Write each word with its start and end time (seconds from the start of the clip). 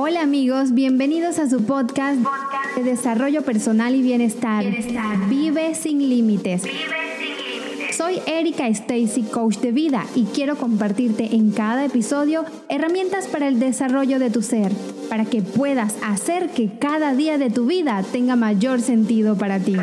Hola 0.00 0.22
amigos, 0.22 0.74
bienvenidos 0.74 1.40
a 1.40 1.50
su 1.50 1.66
podcast, 1.66 2.20
de 2.76 2.84
desarrollo 2.84 3.42
personal 3.42 3.96
y 3.96 4.00
bienestar. 4.00 4.64
Vive 5.28 5.74
sin 5.74 6.08
límites. 6.08 6.62
Soy 7.90 8.22
Erika 8.28 8.68
Stacy, 8.68 9.24
coach 9.24 9.56
de 9.56 9.72
vida, 9.72 10.06
y 10.14 10.26
quiero 10.26 10.54
compartirte 10.54 11.34
en 11.34 11.50
cada 11.50 11.84
episodio 11.84 12.44
herramientas 12.68 13.26
para 13.26 13.48
el 13.48 13.58
desarrollo 13.58 14.20
de 14.20 14.30
tu 14.30 14.40
ser, 14.40 14.70
para 15.08 15.24
que 15.24 15.42
puedas 15.42 15.96
hacer 16.04 16.50
que 16.50 16.78
cada 16.78 17.12
día 17.16 17.36
de 17.36 17.50
tu 17.50 17.66
vida 17.66 18.04
tenga 18.12 18.36
mayor 18.36 18.80
sentido 18.80 19.36
para 19.36 19.58
ti. 19.58 19.74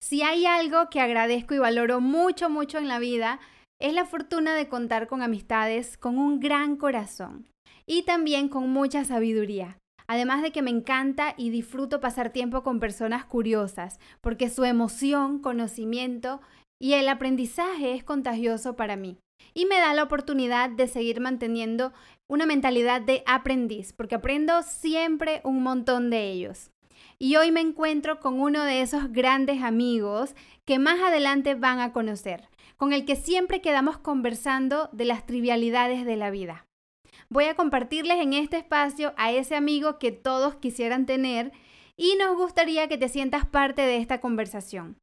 Si 0.00 0.22
hay 0.22 0.44
algo 0.44 0.90
que 0.90 1.00
agradezco 1.00 1.54
y 1.54 1.58
valoro 1.58 2.00
mucho, 2.00 2.50
mucho 2.50 2.78
en 2.78 2.88
la 2.88 2.98
vida, 2.98 3.38
es 3.80 3.92
la 3.92 4.04
fortuna 4.04 4.54
de 4.54 4.68
contar 4.68 5.08
con 5.08 5.22
amistades 5.22 5.96
con 5.96 6.18
un 6.18 6.40
gran 6.40 6.76
corazón 6.76 7.46
y 7.86 8.02
también 8.02 8.48
con 8.48 8.70
mucha 8.70 9.04
sabiduría. 9.04 9.78
Además 10.06 10.42
de 10.42 10.52
que 10.52 10.62
me 10.62 10.70
encanta 10.70 11.34
y 11.36 11.50
disfruto 11.50 12.00
pasar 12.00 12.30
tiempo 12.30 12.62
con 12.62 12.78
personas 12.78 13.24
curiosas, 13.24 13.98
porque 14.20 14.50
su 14.50 14.64
emoción, 14.64 15.38
conocimiento 15.38 16.40
y 16.78 16.92
el 16.92 17.08
aprendizaje 17.08 17.94
es 17.94 18.04
contagioso 18.04 18.76
para 18.76 18.96
mí. 18.96 19.16
Y 19.54 19.66
me 19.66 19.76
da 19.76 19.94
la 19.94 20.02
oportunidad 20.02 20.68
de 20.70 20.88
seguir 20.88 21.20
manteniendo 21.20 21.92
una 22.28 22.44
mentalidad 22.44 23.00
de 23.00 23.22
aprendiz, 23.26 23.92
porque 23.92 24.16
aprendo 24.16 24.62
siempre 24.62 25.40
un 25.44 25.62
montón 25.62 26.10
de 26.10 26.30
ellos. 26.30 26.70
Y 27.18 27.36
hoy 27.36 27.50
me 27.52 27.60
encuentro 27.60 28.20
con 28.20 28.40
uno 28.40 28.62
de 28.64 28.82
esos 28.82 29.10
grandes 29.12 29.62
amigos 29.62 30.34
que 30.66 30.78
más 30.78 31.00
adelante 31.00 31.54
van 31.54 31.80
a 31.80 31.92
conocer 31.92 32.48
con 32.76 32.92
el 32.92 33.04
que 33.04 33.16
siempre 33.16 33.60
quedamos 33.60 33.98
conversando 33.98 34.88
de 34.92 35.04
las 35.04 35.26
trivialidades 35.26 36.04
de 36.04 36.16
la 36.16 36.30
vida. 36.30 36.66
Voy 37.28 37.44
a 37.44 37.54
compartirles 37.54 38.20
en 38.20 38.32
este 38.32 38.58
espacio 38.58 39.14
a 39.16 39.32
ese 39.32 39.56
amigo 39.56 39.98
que 39.98 40.12
todos 40.12 40.56
quisieran 40.56 41.06
tener 41.06 41.52
y 41.96 42.16
nos 42.16 42.36
gustaría 42.36 42.88
que 42.88 42.98
te 42.98 43.08
sientas 43.08 43.46
parte 43.46 43.82
de 43.82 43.96
esta 43.98 44.20
conversación. 44.20 44.98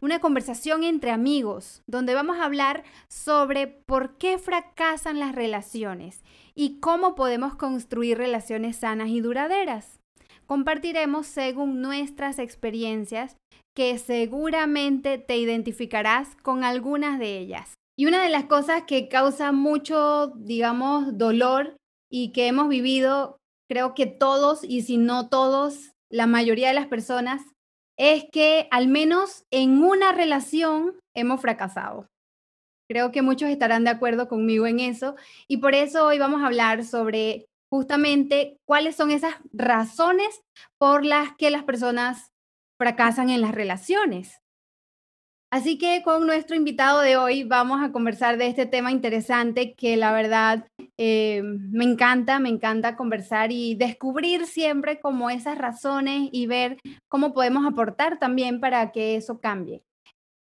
Una 0.00 0.18
conversación 0.18 0.84
entre 0.84 1.10
amigos, 1.10 1.82
donde 1.86 2.14
vamos 2.14 2.36
a 2.36 2.44
hablar 2.44 2.84
sobre 3.08 3.66
por 3.66 4.18
qué 4.18 4.38
fracasan 4.38 5.18
las 5.18 5.34
relaciones 5.34 6.22
y 6.54 6.80
cómo 6.80 7.14
podemos 7.14 7.54
construir 7.54 8.18
relaciones 8.18 8.76
sanas 8.76 9.08
y 9.08 9.20
duraderas. 9.20 9.98
Compartiremos 10.46 11.26
según 11.26 11.80
nuestras 11.80 12.38
experiencias 12.38 13.36
que 13.76 13.98
seguramente 13.98 15.18
te 15.18 15.36
identificarás 15.36 16.34
con 16.42 16.64
algunas 16.64 17.18
de 17.18 17.38
ellas. 17.38 17.74
Y 17.98 18.06
una 18.06 18.22
de 18.22 18.30
las 18.30 18.46
cosas 18.46 18.84
que 18.86 19.08
causa 19.08 19.52
mucho, 19.52 20.32
digamos, 20.34 21.18
dolor 21.18 21.76
y 22.10 22.32
que 22.32 22.46
hemos 22.46 22.68
vivido, 22.68 23.36
creo 23.70 23.94
que 23.94 24.06
todos, 24.06 24.64
y 24.64 24.82
si 24.82 24.96
no 24.96 25.28
todos, 25.28 25.92
la 26.10 26.26
mayoría 26.26 26.68
de 26.68 26.74
las 26.74 26.86
personas, 26.86 27.42
es 27.98 28.24
que 28.32 28.66
al 28.70 28.88
menos 28.88 29.44
en 29.52 29.82
una 29.82 30.12
relación 30.12 30.98
hemos 31.14 31.42
fracasado. 31.42 32.06
Creo 32.88 33.12
que 33.12 33.22
muchos 33.22 33.50
estarán 33.50 33.84
de 33.84 33.90
acuerdo 33.90 34.26
conmigo 34.28 34.66
en 34.66 34.80
eso 34.80 35.16
y 35.48 35.58
por 35.58 35.74
eso 35.74 36.06
hoy 36.06 36.18
vamos 36.18 36.42
a 36.42 36.46
hablar 36.46 36.84
sobre 36.84 37.46
justamente 37.70 38.56
cuáles 38.66 38.96
son 38.96 39.10
esas 39.10 39.34
razones 39.52 40.40
por 40.78 41.04
las 41.04 41.34
que 41.36 41.50
las 41.50 41.64
personas 41.64 42.30
fracasan 42.78 43.30
en 43.30 43.40
las 43.40 43.54
relaciones. 43.54 44.40
Así 45.52 45.78
que 45.78 46.02
con 46.02 46.26
nuestro 46.26 46.56
invitado 46.56 47.00
de 47.00 47.16
hoy 47.16 47.44
vamos 47.44 47.80
a 47.80 47.92
conversar 47.92 48.36
de 48.36 48.48
este 48.48 48.66
tema 48.66 48.90
interesante 48.90 49.74
que 49.74 49.96
la 49.96 50.12
verdad 50.12 50.66
eh, 50.98 51.40
me 51.44 51.84
encanta, 51.84 52.40
me 52.40 52.48
encanta 52.48 52.96
conversar 52.96 53.52
y 53.52 53.76
descubrir 53.76 54.46
siempre 54.46 55.00
como 55.00 55.30
esas 55.30 55.56
razones 55.56 56.28
y 56.32 56.46
ver 56.46 56.78
cómo 57.08 57.32
podemos 57.32 57.64
aportar 57.64 58.18
también 58.18 58.60
para 58.60 58.90
que 58.90 59.14
eso 59.14 59.40
cambie. 59.40 59.82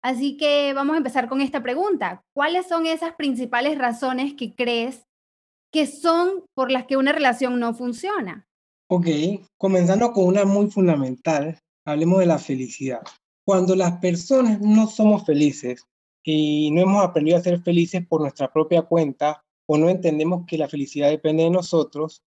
Así 0.01 0.37
que 0.37 0.73
vamos 0.73 0.95
a 0.95 0.97
empezar 0.97 1.27
con 1.27 1.41
esta 1.41 1.61
pregunta. 1.61 2.23
¿Cuáles 2.33 2.67
son 2.67 2.85
esas 2.85 3.13
principales 3.15 3.77
razones 3.77 4.33
que 4.33 4.53
crees 4.53 5.05
que 5.71 5.85
son 5.85 6.45
por 6.55 6.71
las 6.71 6.85
que 6.85 6.97
una 6.97 7.11
relación 7.11 7.59
no 7.59 7.73
funciona? 7.73 8.47
Ok, 8.89 9.07
comenzando 9.57 10.11
con 10.11 10.25
una 10.25 10.45
muy 10.45 10.69
fundamental, 10.69 11.57
hablemos 11.85 12.19
de 12.19 12.25
la 12.25 12.39
felicidad. 12.39 13.01
Cuando 13.45 13.75
las 13.75 13.99
personas 13.99 14.61
no 14.61 14.87
somos 14.87 15.25
felices 15.25 15.85
y 16.23 16.71
no 16.71 16.81
hemos 16.81 17.03
aprendido 17.03 17.37
a 17.37 17.41
ser 17.41 17.61
felices 17.61 18.05
por 18.07 18.21
nuestra 18.21 18.51
propia 18.51 18.83
cuenta 18.83 19.43
o 19.65 19.77
no 19.77 19.89
entendemos 19.89 20.45
que 20.47 20.57
la 20.57 20.69
felicidad 20.69 21.09
depende 21.09 21.43
de 21.43 21.49
nosotros, 21.49 22.23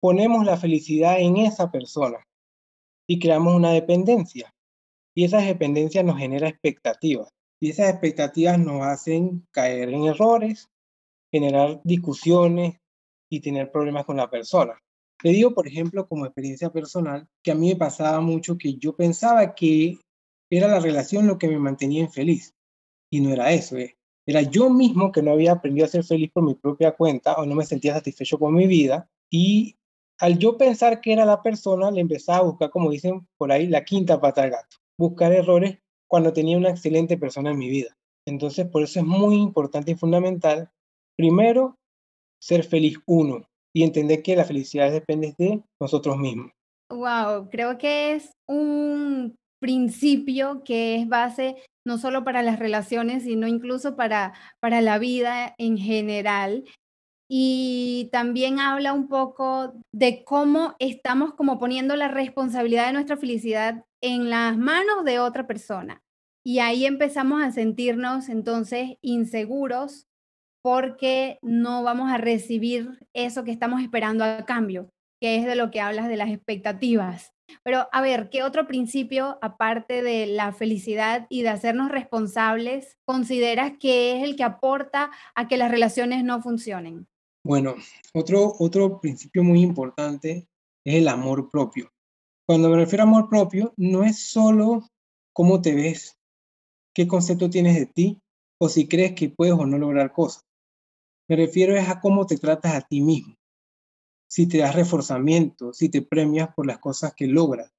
ponemos 0.00 0.44
la 0.44 0.56
felicidad 0.56 1.20
en 1.20 1.36
esa 1.36 1.70
persona 1.70 2.18
y 3.06 3.18
creamos 3.18 3.54
una 3.54 3.72
dependencia. 3.72 4.54
Y 5.14 5.24
esa 5.24 5.38
dependencia 5.38 6.02
nos 6.02 6.18
genera 6.18 6.48
expectativas. 6.48 7.28
Y 7.60 7.70
esas 7.70 7.90
expectativas 7.90 8.58
nos 8.58 8.82
hacen 8.82 9.46
caer 9.50 9.88
en 9.88 10.04
errores, 10.04 10.68
generar 11.32 11.80
discusiones 11.82 12.78
y 13.28 13.40
tener 13.40 13.72
problemas 13.72 14.04
con 14.04 14.16
la 14.16 14.30
persona. 14.30 14.80
Te 15.20 15.30
digo, 15.30 15.52
por 15.52 15.66
ejemplo, 15.66 16.06
como 16.06 16.26
experiencia 16.26 16.70
personal, 16.70 17.28
que 17.42 17.50
a 17.50 17.54
mí 17.54 17.70
me 17.70 17.76
pasaba 17.76 18.20
mucho 18.20 18.56
que 18.56 18.74
yo 18.74 18.94
pensaba 18.94 19.54
que 19.54 19.98
era 20.50 20.68
la 20.68 20.80
relación 20.80 21.26
lo 21.26 21.38
que 21.38 21.48
me 21.48 21.58
mantenía 21.58 22.02
infeliz. 22.02 22.54
Y 23.10 23.20
no 23.20 23.30
era 23.30 23.52
eso, 23.52 23.76
eh. 23.76 23.96
era 24.26 24.42
yo 24.42 24.70
mismo 24.70 25.10
que 25.10 25.22
no 25.22 25.32
había 25.32 25.52
aprendido 25.52 25.86
a 25.86 25.88
ser 25.88 26.04
feliz 26.04 26.30
por 26.32 26.44
mi 26.44 26.54
propia 26.54 26.92
cuenta 26.92 27.34
o 27.34 27.46
no 27.46 27.54
me 27.54 27.64
sentía 27.64 27.94
satisfecho 27.94 28.38
con 28.38 28.54
mi 28.54 28.66
vida. 28.66 29.10
Y 29.30 29.76
al 30.18 30.38
yo 30.38 30.56
pensar 30.56 31.00
que 31.00 31.12
era 31.12 31.24
la 31.24 31.42
persona, 31.42 31.90
le 31.90 32.00
empezaba 32.00 32.38
a 32.38 32.42
buscar, 32.42 32.70
como 32.70 32.90
dicen 32.90 33.26
por 33.36 33.50
ahí, 33.50 33.66
la 33.66 33.84
quinta 33.84 34.20
pata 34.20 34.42
al 34.42 34.50
gato. 34.50 34.76
Buscar 34.98 35.32
errores 35.32 35.78
cuando 36.06 36.32
tenía 36.32 36.58
una 36.58 36.70
excelente 36.70 37.16
persona 37.16 37.50
en 37.50 37.58
mi 37.58 37.68
vida. 37.68 37.96
Entonces, 38.26 38.66
por 38.66 38.82
eso 38.82 39.00
es 39.00 39.06
muy 39.06 39.36
importante 39.36 39.92
y 39.92 39.94
fundamental, 39.94 40.70
primero, 41.16 41.78
ser 42.40 42.64
feliz 42.64 42.98
uno, 43.06 43.48
y 43.78 43.84
entender 43.84 44.24
que 44.24 44.34
la 44.34 44.44
felicidad 44.44 44.90
depende 44.90 45.36
de 45.38 45.62
nosotros 45.80 46.18
mismos. 46.18 46.50
Wow, 46.90 47.48
creo 47.48 47.78
que 47.78 48.16
es 48.16 48.32
un 48.48 49.36
principio 49.60 50.64
que 50.64 50.96
es 50.96 51.06
base 51.08 51.54
no 51.86 51.96
solo 51.96 52.24
para 52.24 52.42
las 52.42 52.58
relaciones, 52.58 53.22
sino 53.22 53.46
incluso 53.46 53.94
para, 53.94 54.32
para 54.58 54.80
la 54.80 54.98
vida 54.98 55.54
en 55.58 55.78
general. 55.78 56.64
Y 57.30 58.08
también 58.10 58.58
habla 58.58 58.92
un 58.92 59.06
poco 59.06 59.74
de 59.94 60.24
cómo 60.24 60.74
estamos 60.80 61.34
como 61.34 61.60
poniendo 61.60 61.94
la 61.94 62.08
responsabilidad 62.08 62.88
de 62.88 62.94
nuestra 62.94 63.16
felicidad 63.16 63.84
en 64.02 64.28
las 64.28 64.58
manos 64.58 65.04
de 65.04 65.20
otra 65.20 65.46
persona. 65.46 66.02
Y 66.44 66.58
ahí 66.58 66.84
empezamos 66.84 67.44
a 67.44 67.52
sentirnos 67.52 68.28
entonces 68.28 68.96
inseguros 69.02 70.07
porque 70.62 71.38
no 71.42 71.82
vamos 71.82 72.10
a 72.10 72.18
recibir 72.18 73.06
eso 73.12 73.44
que 73.44 73.52
estamos 73.52 73.82
esperando 73.82 74.24
a 74.24 74.44
cambio, 74.44 74.90
que 75.20 75.36
es 75.36 75.46
de 75.46 75.56
lo 75.56 75.70
que 75.70 75.80
hablas 75.80 76.08
de 76.08 76.16
las 76.16 76.30
expectativas. 76.30 77.32
Pero 77.62 77.88
a 77.92 78.02
ver, 78.02 78.28
¿qué 78.30 78.42
otro 78.42 78.66
principio, 78.66 79.38
aparte 79.40 80.02
de 80.02 80.26
la 80.26 80.52
felicidad 80.52 81.26
y 81.30 81.42
de 81.42 81.48
hacernos 81.48 81.90
responsables, 81.90 82.98
consideras 83.06 83.72
que 83.80 84.16
es 84.16 84.24
el 84.24 84.36
que 84.36 84.44
aporta 84.44 85.10
a 85.34 85.48
que 85.48 85.56
las 85.56 85.70
relaciones 85.70 86.24
no 86.24 86.42
funcionen? 86.42 87.06
Bueno, 87.44 87.76
otro, 88.12 88.54
otro 88.58 89.00
principio 89.00 89.42
muy 89.42 89.62
importante 89.62 90.48
es 90.84 90.94
el 90.94 91.08
amor 91.08 91.48
propio. 91.50 91.90
Cuando 92.46 92.68
me 92.68 92.76
refiero 92.76 93.04
a 93.04 93.06
amor 93.06 93.28
propio, 93.28 93.72
no 93.76 94.04
es 94.04 94.30
solo 94.30 94.88
cómo 95.32 95.60
te 95.62 95.74
ves, 95.74 96.18
qué 96.94 97.06
concepto 97.06 97.48
tienes 97.48 97.76
de 97.76 97.86
ti 97.86 98.18
o 98.60 98.68
si 98.68 98.88
crees 98.88 99.12
que 99.12 99.30
puedes 99.30 99.54
o 99.54 99.66
no 99.66 99.78
lograr 99.78 100.12
cosas. 100.12 100.47
Me 101.28 101.36
refiero 101.36 101.76
es 101.76 101.88
a 101.88 102.00
cómo 102.00 102.26
te 102.26 102.38
tratas 102.38 102.74
a 102.74 102.80
ti 102.80 103.00
mismo. 103.02 103.34
Si 104.30 104.46
te 104.48 104.58
das 104.58 104.74
reforzamiento, 104.74 105.72
si 105.72 105.88
te 105.90 106.02
premias 106.02 106.54
por 106.54 106.66
las 106.66 106.78
cosas 106.78 107.14
que 107.14 107.26
logras, 107.26 107.70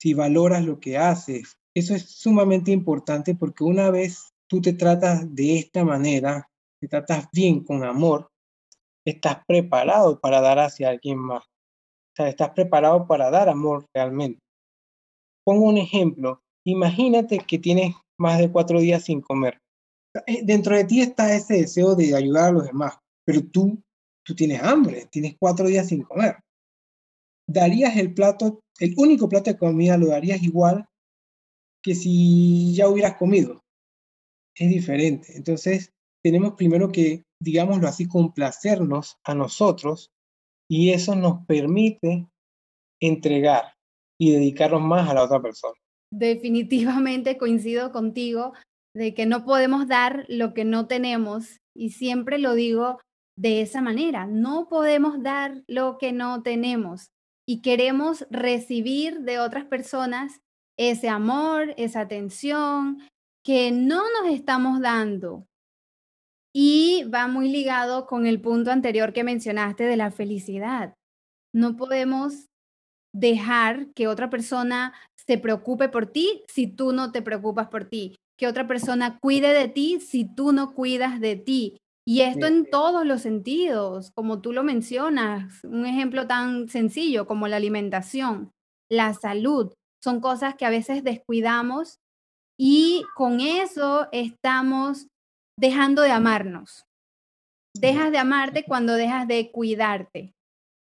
si 0.00 0.14
valoras 0.14 0.64
lo 0.64 0.78
que 0.78 0.98
haces. 0.98 1.56
Eso 1.74 1.94
es 1.94 2.08
sumamente 2.08 2.70
importante 2.70 3.34
porque 3.34 3.64
una 3.64 3.90
vez 3.90 4.32
tú 4.48 4.60
te 4.60 4.72
tratas 4.72 5.34
de 5.34 5.58
esta 5.58 5.84
manera, 5.84 6.48
te 6.80 6.88
tratas 6.88 7.28
bien 7.32 7.64
con 7.64 7.84
amor, 7.84 8.30
estás 9.04 9.44
preparado 9.46 10.20
para 10.20 10.40
dar 10.40 10.58
hacia 10.58 10.90
alguien 10.90 11.18
más. 11.18 11.44
O 11.44 12.16
sea, 12.16 12.28
estás 12.28 12.50
preparado 12.50 13.06
para 13.06 13.30
dar 13.30 13.48
amor 13.48 13.86
realmente. 13.94 14.40
Pongo 15.44 15.66
un 15.66 15.78
ejemplo. 15.78 16.40
Imagínate 16.64 17.38
que 17.38 17.58
tienes 17.58 17.94
más 18.18 18.38
de 18.38 18.50
cuatro 18.50 18.80
días 18.80 19.04
sin 19.04 19.20
comer. 19.20 19.60
Eh, 20.26 20.42
dentro 20.44 20.76
de 20.76 20.84
ti 20.84 21.00
está 21.00 21.34
ese 21.34 21.54
deseo 21.54 21.94
de 21.94 22.14
ayudar 22.14 22.50
a 22.50 22.52
los 22.52 22.64
demás, 22.64 22.94
pero 23.24 23.42
tú, 23.42 23.82
tú 24.24 24.34
tienes 24.34 24.62
hambre, 24.62 25.06
tienes 25.10 25.36
cuatro 25.38 25.66
días 25.66 25.88
sin 25.88 26.02
comer. 26.02 26.36
¿Darías 27.48 27.96
el 27.96 28.12
plato, 28.12 28.60
el 28.78 28.94
único 28.96 29.28
plato 29.28 29.50
de 29.50 29.58
comida, 29.58 29.96
lo 29.96 30.06
darías 30.06 30.42
igual 30.42 30.86
que 31.82 31.94
si 31.94 32.74
ya 32.74 32.88
hubieras 32.88 33.16
comido? 33.16 33.62
Es 34.56 34.68
diferente. 34.68 35.36
Entonces, 35.36 35.92
tenemos 36.22 36.54
primero 36.54 36.90
que 36.90 37.26
digámoslo 37.40 37.88
así, 37.88 38.06
complacernos 38.06 39.18
a 39.24 39.34
nosotros 39.34 40.10
y 40.68 40.90
eso 40.90 41.14
nos 41.14 41.44
permite 41.46 42.26
entregar 43.00 43.74
y 44.18 44.32
dedicarnos 44.32 44.82
más 44.82 45.08
a 45.08 45.14
la 45.14 45.24
otra 45.24 45.40
persona. 45.40 45.74
Definitivamente 46.12 47.36
coincido 47.36 47.92
contigo 47.92 48.52
de 48.96 49.12
que 49.12 49.26
no 49.26 49.44
podemos 49.44 49.86
dar 49.88 50.24
lo 50.28 50.54
que 50.54 50.64
no 50.64 50.86
tenemos 50.86 51.60
y 51.74 51.90
siempre 51.90 52.38
lo 52.38 52.54
digo 52.54 52.98
de 53.38 53.60
esa 53.60 53.82
manera, 53.82 54.26
no 54.26 54.68
podemos 54.70 55.22
dar 55.22 55.62
lo 55.68 55.98
que 55.98 56.12
no 56.12 56.42
tenemos 56.42 57.10
y 57.46 57.60
queremos 57.60 58.26
recibir 58.30 59.20
de 59.20 59.38
otras 59.38 59.66
personas 59.66 60.40
ese 60.78 61.10
amor, 61.10 61.74
esa 61.76 62.00
atención 62.00 63.02
que 63.44 63.70
no 63.70 64.02
nos 64.18 64.32
estamos 64.32 64.80
dando. 64.80 65.46
Y 66.54 67.04
va 67.12 67.28
muy 67.28 67.50
ligado 67.50 68.06
con 68.06 68.26
el 68.26 68.40
punto 68.40 68.70
anterior 68.70 69.12
que 69.12 69.24
mencionaste 69.24 69.84
de 69.84 69.98
la 69.98 70.10
felicidad. 70.10 70.94
No 71.52 71.76
podemos 71.76 72.46
dejar 73.14 73.88
que 73.94 74.08
otra 74.08 74.30
persona 74.30 74.94
se 75.26 75.36
preocupe 75.36 75.90
por 75.90 76.06
ti 76.06 76.42
si 76.48 76.66
tú 76.66 76.92
no 76.92 77.12
te 77.12 77.20
preocupas 77.20 77.68
por 77.68 77.84
ti, 77.84 78.16
que 78.38 78.46
otra 78.46 78.66
persona 78.66 79.18
cuide 79.18 79.52
de 79.52 79.68
ti 79.68 80.00
si 80.00 80.24
tú 80.24 80.52
no 80.52 80.74
cuidas 80.74 81.20
de 81.20 81.36
ti. 81.36 81.78
Y 82.08 82.20
esto 82.20 82.46
en 82.46 82.70
todos 82.70 83.04
los 83.04 83.22
sentidos, 83.22 84.12
como 84.14 84.40
tú 84.40 84.52
lo 84.52 84.62
mencionas, 84.62 85.64
un 85.64 85.86
ejemplo 85.86 86.26
tan 86.26 86.68
sencillo 86.68 87.26
como 87.26 87.48
la 87.48 87.56
alimentación, 87.56 88.52
la 88.88 89.12
salud, 89.14 89.72
son 90.02 90.20
cosas 90.20 90.54
que 90.54 90.64
a 90.64 90.70
veces 90.70 91.02
descuidamos 91.02 91.98
y 92.58 93.02
con 93.16 93.40
eso 93.40 94.08
estamos 94.12 95.08
dejando 95.58 96.02
de 96.02 96.12
amarnos. 96.12 96.84
Dejas 97.74 98.12
de 98.12 98.18
amarte 98.18 98.64
cuando 98.64 98.94
dejas 98.94 99.26
de 99.26 99.50
cuidarte. 99.50 100.32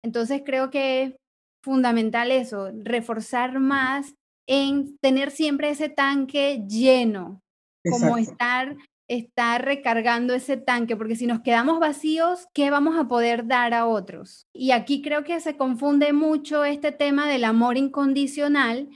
Entonces 0.04 0.44
creo 0.46 0.69
que 0.69 1.04
es 1.04 1.16
fundamental 1.63 2.31
eso, 2.31 2.69
reforzar 2.84 3.60
más 3.60 4.13
en 4.48 4.98
tener 5.00 5.31
siempre 5.31 5.69
ese 5.69 5.90
tanque 5.90 6.63
lleno, 6.69 7.42
como 7.90 8.18
estar, 8.18 8.76
estar 9.08 9.64
recargando 9.64 10.34
ese 10.34 10.58
tanque, 10.58 10.96
porque 10.96 11.16
si 11.16 11.28
nos 11.28 11.42
quedamos 11.42 11.80
vacíos, 11.80 12.48
¿qué 12.54 12.70
vamos 12.70 12.98
a 12.98 13.08
poder 13.08 13.48
dar 13.48 13.74
a 13.74 13.86
otros? 13.86 14.48
Y 14.54 14.72
aquí 14.72 15.02
creo 15.02 15.24
que 15.24 15.40
se 15.40 15.58
confunde 15.58 16.14
mucho 16.14 16.66
este 16.66 16.92
tema 16.92 17.28
del 17.28 17.44
amor 17.44 17.78
incondicional 17.78 18.90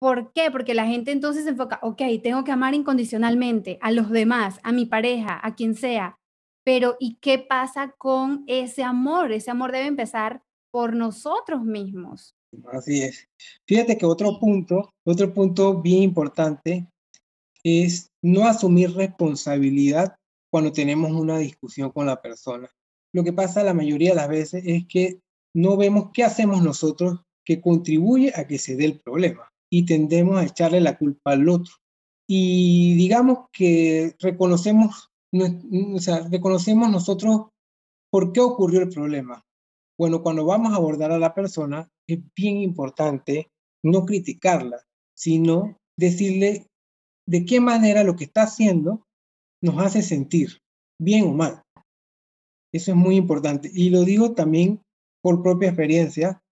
¿Por 0.00 0.32
qué? 0.32 0.50
Porque 0.50 0.72
la 0.72 0.86
gente 0.86 1.12
entonces 1.12 1.44
se 1.44 1.50
enfoca, 1.50 1.78
ok, 1.82 2.00
tengo 2.22 2.42
que 2.42 2.52
amar 2.52 2.72
incondicionalmente 2.72 3.78
a 3.82 3.92
los 3.92 4.08
demás, 4.08 4.58
a 4.62 4.72
mi 4.72 4.86
pareja, 4.86 5.38
a 5.42 5.54
quien 5.54 5.74
sea, 5.74 6.16
pero 6.64 6.96
¿y 6.98 7.16
qué 7.20 7.38
pasa 7.38 7.94
con 7.98 8.44
ese 8.46 8.82
amor? 8.82 9.30
Ese 9.30 9.50
amor 9.50 9.72
debe 9.72 9.86
empezar 9.86 10.42
por 10.72 10.94
nosotros 10.94 11.64
mismos. 11.64 12.34
Así 12.72 13.02
es. 13.02 13.28
Fíjate 13.66 13.98
que 13.98 14.06
otro 14.06 14.38
punto, 14.40 14.90
otro 15.06 15.34
punto 15.34 15.82
bien 15.82 16.02
importante 16.02 16.88
es 17.64 18.10
no 18.22 18.46
asumir 18.46 18.94
responsabilidad 18.94 20.16
cuando 20.50 20.72
tenemos 20.72 21.12
una 21.12 21.38
discusión 21.38 21.90
con 21.90 22.06
la 22.06 22.20
persona. 22.20 22.68
Lo 23.12 23.24
que 23.24 23.32
pasa 23.32 23.62
la 23.62 23.74
mayoría 23.74 24.10
de 24.10 24.16
las 24.16 24.28
veces 24.28 24.62
es 24.66 24.86
que 24.86 25.20
no 25.54 25.76
vemos 25.76 26.10
qué 26.12 26.24
hacemos 26.24 26.62
nosotros 26.62 27.20
que 27.44 27.60
contribuye 27.60 28.32
a 28.34 28.46
que 28.46 28.58
se 28.58 28.76
dé 28.76 28.84
el 28.84 29.00
problema 29.00 29.50
y 29.70 29.84
tendemos 29.84 30.38
a 30.38 30.44
echarle 30.44 30.80
la 30.80 30.98
culpa 30.98 31.32
al 31.32 31.48
otro. 31.48 31.74
Y 32.28 32.94
digamos 32.94 33.48
que 33.52 34.14
reconocemos, 34.20 35.10
o 35.32 35.98
sea, 35.98 36.28
reconocemos 36.28 36.90
nosotros 36.90 37.48
por 38.10 38.32
qué 38.32 38.40
ocurrió 38.40 38.80
el 38.80 38.88
problema. 38.88 39.44
Bueno, 39.98 40.22
cuando 40.22 40.44
vamos 40.44 40.72
a 40.72 40.76
abordar 40.76 41.12
a 41.12 41.18
la 41.18 41.34
persona, 41.34 41.88
es 42.06 42.20
bien 42.34 42.58
importante 42.58 43.48
no 43.82 44.04
criticarla, 44.04 44.82
sino 45.14 45.76
decirle 45.96 46.66
de 47.30 47.44
qué 47.44 47.60
manera 47.60 48.02
lo 48.02 48.16
que 48.16 48.24
está 48.24 48.42
haciendo 48.42 49.06
nos 49.62 49.78
hace 49.78 50.02
sentir, 50.02 50.58
bien 51.00 51.24
o 51.26 51.32
mal. 51.32 51.62
Eso 52.74 52.90
es 52.90 52.96
muy 52.96 53.14
importante. 53.14 53.70
Y 53.72 53.90
lo 53.90 54.02
digo 54.02 54.34
también 54.34 54.80
por 55.22 55.40
propia 55.40 55.68
experiencia. 55.68 56.42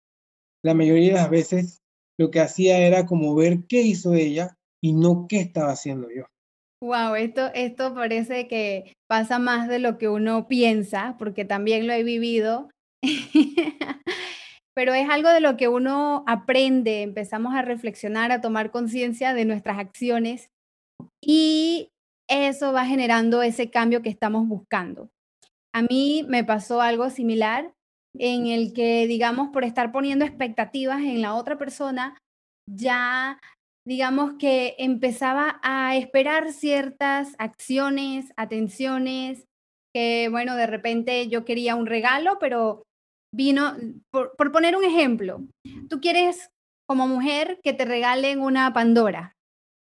La 0.62 0.74
mayoría 0.74 1.08
de 1.08 1.14
las 1.14 1.30
veces 1.30 1.78
lo 2.16 2.30
que 2.30 2.38
hacía 2.38 2.78
era 2.78 3.06
como 3.06 3.34
ver 3.34 3.64
qué 3.68 3.82
hizo 3.82 4.14
ella 4.14 4.56
y 4.80 4.92
no 4.92 5.26
qué 5.28 5.40
estaba 5.40 5.72
haciendo 5.72 6.08
yo. 6.14 6.26
Wow, 6.80 7.16
esto, 7.16 7.50
esto 7.54 7.92
parece 7.92 8.46
que 8.46 8.92
pasa 9.08 9.40
más 9.40 9.68
de 9.68 9.80
lo 9.80 9.98
que 9.98 10.08
uno 10.08 10.46
piensa, 10.46 11.16
porque 11.18 11.44
también 11.44 11.88
lo 11.88 11.92
he 11.92 12.04
vivido. 12.04 12.68
Pero 14.76 14.94
es 14.94 15.10
algo 15.10 15.30
de 15.30 15.40
lo 15.40 15.56
que 15.56 15.66
uno 15.66 16.22
aprende, 16.28 17.02
empezamos 17.02 17.56
a 17.56 17.62
reflexionar, 17.62 18.30
a 18.30 18.40
tomar 18.40 18.70
conciencia 18.70 19.34
de 19.34 19.44
nuestras 19.44 19.78
acciones 19.78 20.50
y 21.22 21.90
eso 22.28 22.72
va 22.72 22.84
generando 22.84 23.42
ese 23.42 23.70
cambio 23.70 24.02
que 24.02 24.10
estamos 24.10 24.46
buscando. 24.46 25.10
A 25.74 25.82
mí 25.82 26.24
me 26.28 26.44
pasó 26.44 26.80
algo 26.80 27.10
similar 27.10 27.72
en 28.18 28.46
el 28.46 28.72
que, 28.72 29.06
digamos, 29.06 29.48
por 29.48 29.64
estar 29.64 29.92
poniendo 29.92 30.24
expectativas 30.24 31.00
en 31.00 31.22
la 31.22 31.34
otra 31.34 31.58
persona, 31.58 32.16
ya, 32.68 33.38
digamos 33.86 34.34
que 34.38 34.74
empezaba 34.78 35.60
a 35.62 35.96
esperar 35.96 36.52
ciertas 36.52 37.34
acciones, 37.38 38.32
atenciones, 38.36 39.44
que, 39.94 40.28
bueno, 40.30 40.56
de 40.56 40.66
repente 40.66 41.28
yo 41.28 41.44
quería 41.44 41.74
un 41.74 41.86
regalo, 41.86 42.38
pero 42.38 42.82
vino, 43.34 43.76
por, 44.10 44.52
poner 44.52 44.76
un 44.76 44.84
ejemplo, 44.84 45.46
tú 45.88 46.00
quieres 46.00 46.50
como 46.88 47.06
mujer 47.06 47.60
que 47.62 47.72
te 47.72 47.84
regalen 47.84 48.40
una 48.40 48.72
Pandora, 48.72 49.34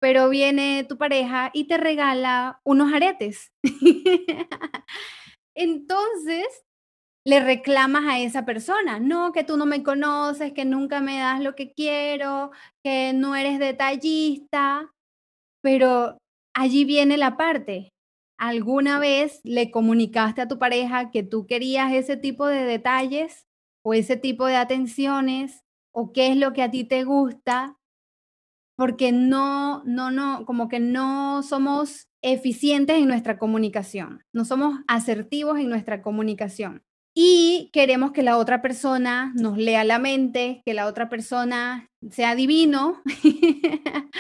pero 0.00 0.28
viene 0.28 0.84
tu 0.88 0.98
pareja 0.98 1.50
y 1.54 1.66
te 1.68 1.78
regala 1.78 2.60
unos 2.64 2.92
aretes. 2.92 3.52
Entonces, 5.54 6.46
le 7.26 7.40
reclamas 7.40 8.04
a 8.06 8.20
esa 8.20 8.44
persona, 8.46 9.00
no, 9.00 9.32
que 9.32 9.44
tú 9.44 9.56
no 9.56 9.66
me 9.66 9.82
conoces, 9.82 10.52
que 10.52 10.64
nunca 10.64 11.00
me 11.00 11.18
das 11.18 11.40
lo 11.42 11.54
que 11.56 11.72
quiero, 11.74 12.52
que 12.84 13.12
no 13.14 13.36
eres 13.36 13.58
detallista, 13.58 14.92
pero 15.62 16.18
allí 16.54 16.84
viene 16.84 17.16
la 17.18 17.36
parte. 17.36 17.90
¿Alguna 18.38 18.98
vez 18.98 19.40
le 19.44 19.70
comunicaste 19.70 20.42
a 20.42 20.48
tu 20.48 20.58
pareja 20.58 21.10
que 21.10 21.22
tú 21.22 21.46
querías 21.46 21.92
ese 21.92 22.16
tipo 22.16 22.46
de 22.46 22.64
detalles 22.64 23.46
o 23.84 23.94
ese 23.94 24.16
tipo 24.16 24.46
de 24.46 24.56
atenciones 24.56 25.62
o 25.94 26.12
qué 26.12 26.28
es 26.28 26.36
lo 26.36 26.52
que 26.52 26.62
a 26.62 26.70
ti 26.70 26.84
te 26.84 27.04
gusta? 27.04 27.75
Porque 28.76 29.10
no, 29.10 29.82
no, 29.84 30.10
no, 30.10 30.44
como 30.44 30.68
que 30.68 30.80
no 30.80 31.42
somos 31.42 32.08
eficientes 32.22 32.96
en 32.98 33.08
nuestra 33.08 33.38
comunicación, 33.38 34.22
no 34.32 34.44
somos 34.44 34.80
asertivos 34.86 35.58
en 35.58 35.70
nuestra 35.70 36.02
comunicación 36.02 36.82
y 37.18 37.70
queremos 37.72 38.12
que 38.12 38.22
la 38.22 38.36
otra 38.36 38.60
persona 38.60 39.32
nos 39.36 39.56
lea 39.56 39.84
la 39.84 39.98
mente, 39.98 40.60
que 40.66 40.74
la 40.74 40.86
otra 40.86 41.08
persona 41.08 41.88
sea 42.10 42.34
divino. 42.34 43.00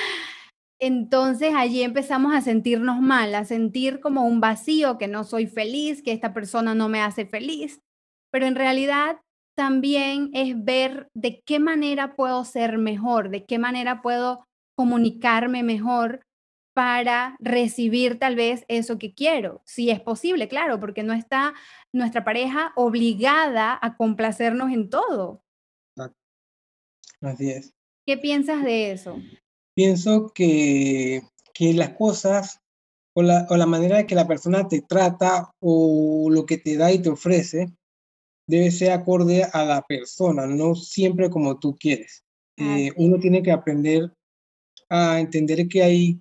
Entonces 0.80 1.52
allí 1.54 1.82
empezamos 1.82 2.34
a 2.34 2.40
sentirnos 2.40 3.02
mal, 3.02 3.34
a 3.34 3.44
sentir 3.44 4.00
como 4.00 4.24
un 4.24 4.40
vacío, 4.40 4.96
que 4.96 5.08
no 5.08 5.24
soy 5.24 5.46
feliz, 5.46 6.02
que 6.02 6.12
esta 6.12 6.32
persona 6.32 6.74
no 6.74 6.88
me 6.88 7.02
hace 7.02 7.26
feliz. 7.26 7.82
Pero 8.32 8.46
en 8.46 8.54
realidad 8.54 9.18
también 9.56 10.30
es 10.34 10.64
ver 10.64 11.08
de 11.14 11.40
qué 11.44 11.58
manera 11.58 12.14
puedo 12.14 12.44
ser 12.44 12.78
mejor, 12.78 13.30
de 13.30 13.44
qué 13.44 13.58
manera 13.58 14.02
puedo 14.02 14.46
comunicarme 14.76 15.62
mejor 15.62 16.26
para 16.74 17.36
recibir 17.40 18.18
tal 18.18 18.36
vez 18.36 18.66
eso 18.68 18.98
que 18.98 19.14
quiero, 19.14 19.62
si 19.64 19.88
es 19.90 19.98
posible, 19.98 20.46
claro, 20.46 20.78
porque 20.78 21.02
no 21.02 21.14
está 21.14 21.54
nuestra 21.90 22.22
pareja 22.22 22.72
obligada 22.76 23.78
a 23.80 23.96
complacernos 23.96 24.70
en 24.70 24.90
todo. 24.90 25.42
Así 27.22 27.50
es. 27.50 27.72
¿Qué 28.06 28.18
piensas 28.18 28.62
de 28.62 28.92
eso? 28.92 29.16
Pienso 29.74 30.30
que, 30.34 31.22
que 31.54 31.72
las 31.72 31.94
cosas 31.94 32.60
o 33.14 33.22
la, 33.22 33.46
o 33.48 33.56
la 33.56 33.64
manera 33.64 33.96
de 33.96 34.06
que 34.06 34.14
la 34.14 34.28
persona 34.28 34.68
te 34.68 34.82
trata 34.82 35.50
o 35.60 36.28
lo 36.30 36.44
que 36.44 36.58
te 36.58 36.76
da 36.76 36.92
y 36.92 37.00
te 37.00 37.08
ofrece 37.08 37.72
debe 38.46 38.70
ser 38.70 38.92
acorde 38.92 39.44
a 39.44 39.64
la 39.64 39.82
persona, 39.82 40.46
no 40.46 40.74
siempre 40.74 41.30
como 41.30 41.58
tú 41.58 41.76
quieres. 41.76 42.24
Eh, 42.56 42.90
uno 42.96 43.18
tiene 43.18 43.42
que 43.42 43.52
aprender 43.52 44.12
a 44.88 45.20
entender 45.20 45.68
que 45.68 45.82
hay 45.82 46.20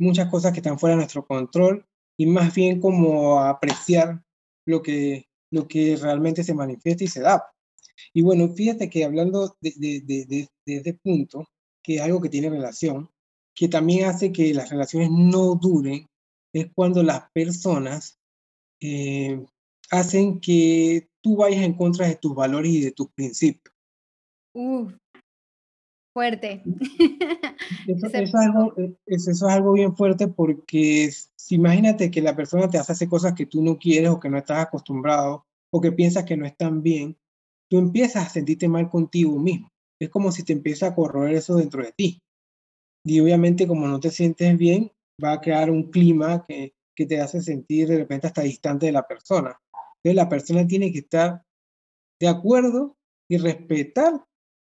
muchas 0.00 0.28
cosas 0.28 0.52
que 0.52 0.58
están 0.58 0.78
fuera 0.78 0.94
de 0.94 1.02
nuestro 1.02 1.26
control 1.26 1.84
y 2.16 2.26
más 2.26 2.54
bien 2.54 2.80
como 2.80 3.40
apreciar 3.40 4.22
lo 4.66 4.82
que, 4.82 5.26
lo 5.52 5.68
que 5.68 5.96
realmente 5.96 6.42
se 6.42 6.54
manifiesta 6.54 7.04
y 7.04 7.08
se 7.08 7.20
da. 7.20 7.44
Y 8.12 8.22
bueno, 8.22 8.48
fíjate 8.48 8.88
que 8.88 9.04
hablando 9.04 9.56
de, 9.60 9.72
de, 9.76 10.00
de, 10.04 10.48
de 10.66 10.76
este 10.76 10.94
punto, 10.94 11.46
que 11.82 11.96
es 11.96 12.00
algo 12.00 12.20
que 12.20 12.28
tiene 12.28 12.50
relación, 12.50 13.10
que 13.54 13.68
también 13.68 14.08
hace 14.08 14.32
que 14.32 14.54
las 14.54 14.70
relaciones 14.70 15.10
no 15.10 15.54
duren, 15.54 16.06
es 16.52 16.68
cuando 16.74 17.02
las 17.02 17.30
personas 17.32 18.18
eh, 18.80 19.44
hacen 19.90 20.40
que 20.40 21.08
tú 21.22 21.36
vayas 21.36 21.62
en 21.62 21.74
contra 21.74 22.06
de 22.06 22.16
tus 22.16 22.34
valores 22.34 22.72
y 22.72 22.80
de 22.80 22.92
tus 22.92 23.08
principios. 23.10 23.74
Uh, 24.54 24.88
fuerte. 26.12 26.62
Eso, 27.86 28.06
es 28.06 28.34
algo, 28.34 28.74
eh, 28.76 28.94
eso, 29.06 29.30
es 29.30 29.42
algo 29.42 29.72
bien 29.72 29.94
fuerte 29.94 30.26
porque 30.26 31.10
si 31.36 31.54
imagínate 31.54 32.10
que 32.10 32.22
la 32.22 32.34
persona 32.34 32.68
te 32.68 32.78
hace 32.78 33.08
cosas 33.08 33.34
que 33.34 33.46
tú 33.46 33.62
no 33.62 33.78
quieres 33.78 34.10
o 34.10 34.18
que 34.18 34.28
no 34.28 34.38
estás 34.38 34.60
acostumbrado 34.60 35.46
o 35.70 35.80
que 35.80 35.92
piensas 35.92 36.24
que 36.24 36.36
no 36.36 36.46
están 36.46 36.82
bien, 36.82 37.16
tú 37.70 37.78
empiezas 37.78 38.26
a 38.26 38.30
sentirte 38.30 38.68
mal 38.68 38.88
contigo 38.88 39.38
mismo. 39.38 39.70
Es 40.00 40.08
como 40.08 40.32
si 40.32 40.44
te 40.44 40.52
empieza 40.52 40.88
a 40.88 40.94
corroer 40.94 41.34
eso 41.34 41.56
dentro 41.56 41.82
de 41.82 41.92
ti. 41.92 42.20
Y 43.04 43.20
obviamente 43.20 43.66
como 43.66 43.86
no 43.86 44.00
te 44.00 44.10
sientes 44.10 44.56
bien, 44.56 44.90
va 45.22 45.32
a 45.32 45.40
crear 45.40 45.70
un 45.70 45.90
clima 45.90 46.44
que, 46.46 46.72
que 46.98 47.06
te 47.06 47.20
hace 47.20 47.40
sentir 47.40 47.86
de 47.86 47.98
repente 47.98 48.26
hasta 48.26 48.42
distante 48.42 48.86
de 48.86 48.92
la 48.92 49.06
persona. 49.06 49.56
Entonces 49.98 50.16
la 50.16 50.28
persona 50.28 50.66
tiene 50.66 50.90
que 50.90 50.98
estar 50.98 51.44
de 52.20 52.26
acuerdo 52.26 52.96
y 53.30 53.36
respetar 53.36 54.24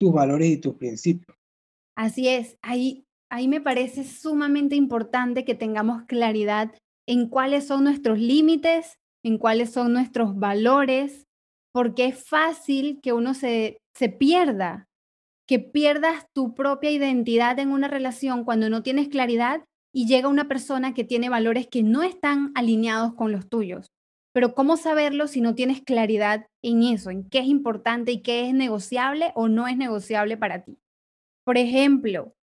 tus 0.01 0.11
valores 0.11 0.49
y 0.49 0.57
tus 0.57 0.75
principios. 0.77 1.37
Así 1.95 2.29
es, 2.29 2.57
ahí, 2.63 3.05
ahí 3.31 3.47
me 3.47 3.61
parece 3.61 4.05
sumamente 4.05 4.75
importante 4.75 5.45
que 5.45 5.55
tengamos 5.55 6.05
claridad 6.05 6.75
en 7.07 7.29
cuáles 7.29 7.67
son 7.67 7.85
nuestros 7.85 8.19
límites, 8.19 8.99
en 9.23 9.37
cuáles 9.37 9.71
son 9.71 9.93
nuestros 9.93 10.35
valores, 10.35 11.27
porque 11.75 12.07
es 12.07 12.25
fácil 12.25 13.01
que 13.03 13.13
uno 13.13 13.35
se, 13.35 13.83
se 13.95 14.09
pierda, 14.09 14.89
que 15.47 15.59
pierdas 15.59 16.25
tu 16.33 16.55
propia 16.55 16.91
identidad 16.91 17.59
en 17.59 17.69
una 17.69 17.89
relación 17.89 18.45
cuando 18.45 18.71
no 18.71 18.83
tienes 18.83 19.09
claridad 19.09 19.63
y 19.95 20.07
llega 20.07 20.29
una 20.29 20.49
persona 20.49 20.93
que 20.93 21.05
tiene 21.05 21.29
valores 21.29 21.69
que 21.69 21.85
no 21.85 22.03
están 22.03 22.51
alineados 22.57 23.15
con 23.15 23.31
los 23.31 23.49
tuyos. 23.49 23.87
Pero 24.35 24.55
¿cómo 24.55 24.77
saberlo 24.77 25.29
si 25.29 25.41
no 25.41 25.55
tienes 25.55 25.81
claridad 25.81 26.47
en 26.63 26.83
eso, 26.83 27.11
en 27.11 27.29
qué 27.29 27.39
es 27.39 27.47
importante 27.47 28.11
y 28.11 28.21
qué 28.21 28.49
es 28.49 28.55
negociable 28.55 29.31
o 29.37 29.49
no 29.49 29.69
es 29.69 29.77
negociable 29.77 30.37
para 30.37 30.65
ti? 30.65 30.79
Por 31.45 31.57
ejemplo, 31.57 32.35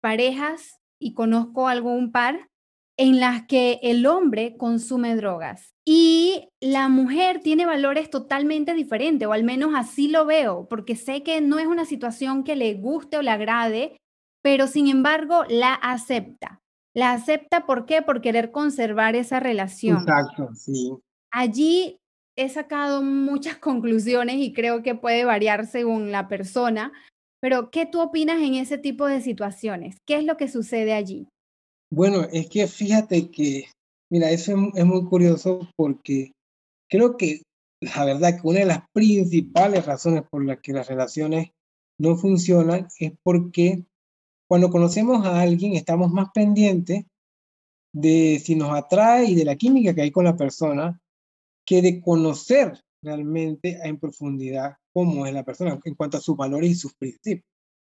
parejas, 0.00 0.78
y 0.98 1.12
conozco 1.12 1.68
algún 1.68 2.12
par, 2.12 2.48
en 2.96 3.20
las 3.20 3.46
que 3.46 3.80
el 3.82 4.06
hombre 4.06 4.56
consume 4.56 5.16
drogas 5.16 5.74
y 5.84 6.48
la 6.60 6.88
mujer 6.88 7.40
tiene 7.40 7.66
valores 7.66 8.08
totalmente 8.08 8.72
diferentes, 8.72 9.28
o 9.28 9.32
al 9.32 9.44
menos 9.44 9.72
así 9.74 10.08
lo 10.08 10.24
veo, 10.24 10.66
porque 10.70 10.96
sé 10.96 11.22
que 11.22 11.42
no 11.42 11.58
es 11.58 11.66
una 11.66 11.84
situación 11.84 12.44
que 12.44 12.56
le 12.56 12.72
guste 12.74 13.18
o 13.18 13.22
le 13.22 13.30
agrade, 13.30 13.96
pero 14.42 14.66
sin 14.66 14.88
embargo 14.88 15.44
la 15.48 15.74
acepta. 15.74 16.63
La 16.94 17.12
acepta, 17.12 17.66
¿por 17.66 17.86
qué? 17.86 18.02
Por 18.02 18.20
querer 18.20 18.52
conservar 18.52 19.16
esa 19.16 19.40
relación. 19.40 19.98
Exacto, 19.98 20.54
sí. 20.54 20.92
Allí 21.32 21.98
he 22.36 22.48
sacado 22.48 23.02
muchas 23.02 23.56
conclusiones 23.58 24.36
y 24.36 24.52
creo 24.52 24.82
que 24.82 24.94
puede 24.94 25.24
variar 25.24 25.66
según 25.66 26.12
la 26.12 26.28
persona, 26.28 26.92
pero 27.40 27.70
¿qué 27.70 27.84
tú 27.84 28.00
opinas 28.00 28.40
en 28.40 28.54
ese 28.54 28.78
tipo 28.78 29.06
de 29.06 29.20
situaciones? 29.20 29.96
¿Qué 30.06 30.16
es 30.16 30.24
lo 30.24 30.36
que 30.36 30.48
sucede 30.48 30.94
allí? 30.94 31.28
Bueno, 31.92 32.22
es 32.32 32.48
que 32.48 32.66
fíjate 32.66 33.30
que, 33.30 33.66
mira, 34.10 34.30
eso 34.30 34.52
es, 34.74 34.84
muy 34.84 35.04
curioso 35.04 35.68
porque 35.76 36.32
creo 36.88 37.16
que 37.16 37.42
la 37.80 38.04
verdad 38.04 38.40
que 38.40 38.48
una 38.48 38.60
de 38.60 38.66
las 38.66 38.84
principales 38.92 39.84
razones 39.84 40.22
por 40.30 40.44
las 40.44 40.60
que 40.60 40.72
las 40.72 40.88
relaciones 40.88 41.50
no 42.00 42.16
funcionan 42.16 42.88
es 42.98 43.12
porque 43.22 43.84
cuando 44.48 44.70
conocemos 44.70 45.24
a 45.26 45.40
alguien 45.40 45.74
estamos 45.74 46.12
más 46.12 46.28
pendientes 46.32 47.04
de 47.92 48.40
si 48.44 48.56
nos 48.56 48.76
atrae 48.76 49.26
y 49.26 49.34
de 49.34 49.44
la 49.44 49.56
química 49.56 49.94
que 49.94 50.02
hay 50.02 50.10
con 50.10 50.24
la 50.24 50.36
persona 50.36 51.00
que 51.66 51.80
de 51.80 52.00
conocer 52.00 52.82
realmente 53.02 53.78
en 53.82 53.98
profundidad 53.98 54.76
cómo 54.92 55.26
es 55.26 55.32
la 55.32 55.44
persona 55.44 55.78
en 55.84 55.94
cuanto 55.94 56.16
a 56.16 56.20
sus 56.20 56.36
valores 56.36 56.70
y 56.70 56.74
sus 56.74 56.94
principios. 56.94 57.46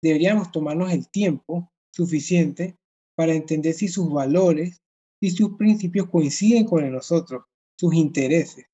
Deberíamos 0.01 0.51
tomarnos 0.51 0.91
el 0.91 1.09
tiempo 1.09 1.71
suficiente 1.91 2.75
para 3.15 3.33
entender 3.33 3.73
si 3.73 3.87
sus 3.87 4.11
valores 4.11 4.81
y 5.21 5.31
sus 5.31 5.55
principios 5.57 6.09
coinciden 6.09 6.65
con 6.65 6.89
nosotros, 6.91 7.43
sus 7.79 7.93
intereses. 7.95 8.65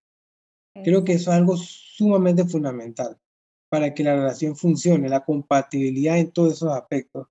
Creo 0.84 1.04
que 1.04 1.14
eso 1.14 1.32
es 1.32 1.38
algo 1.38 1.58
sumamente 1.58 2.46
fundamental 2.46 3.18
para 3.70 3.94
que 3.94 4.04
la 4.04 4.16
relación 4.16 4.56
funcione, 4.56 5.08
la 5.08 5.24
compatibilidad 5.24 6.18
en 6.18 6.32
todos 6.32 6.54
esos 6.54 6.72
aspectos. 6.74 7.28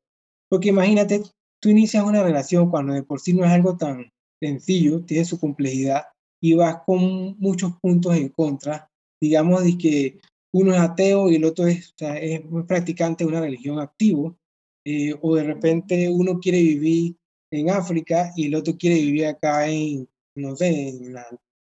Porque 0.51 0.71
imagínate, 0.71 1.23
tú 1.61 1.69
inicias 1.69 2.05
una 2.05 2.23
relación 2.23 2.71
cuando 2.71 2.93
de 2.93 3.05
por 3.05 3.21
sí 3.21 3.33
no 3.33 3.45
es 3.45 3.51
algo 3.53 3.77
tan 3.77 4.13
sencillo, 4.43 5.05
tiene 5.05 5.25
su 5.25 5.39
complejidad 5.39 6.07
y 6.43 6.55
vas 6.55 6.83
con 6.85 7.39
muchos 7.39 7.79
puntos 7.81 8.17
en 8.17 8.31
contra. 8.31 8.91
Digamos 9.21 9.63
de 9.63 9.79
que 9.79 10.21
uno 10.53 10.75
es 10.75 10.81
ateo 10.81 11.31
y 11.31 11.37
el 11.37 11.45
otro 11.45 11.67
es, 11.67 11.95
es 11.99 12.41
un 12.45 12.67
practicante 12.67 13.25
de 13.25 13.31
una 13.31 13.41
religión 13.41 13.79
activo, 13.79 14.37
eh, 14.85 15.15
o 15.21 15.37
de 15.37 15.45
repente 15.45 16.09
uno 16.09 16.41
quiere 16.41 16.59
vivir 16.59 17.17
en 17.53 17.71
África 17.71 18.33
y 18.35 18.47
el 18.47 18.55
otro 18.55 18.77
quiere 18.77 18.97
vivir 18.97 19.27
acá 19.27 19.69
en, 19.69 20.09
no 20.35 20.57
sé, 20.57 20.89
en, 20.89 21.15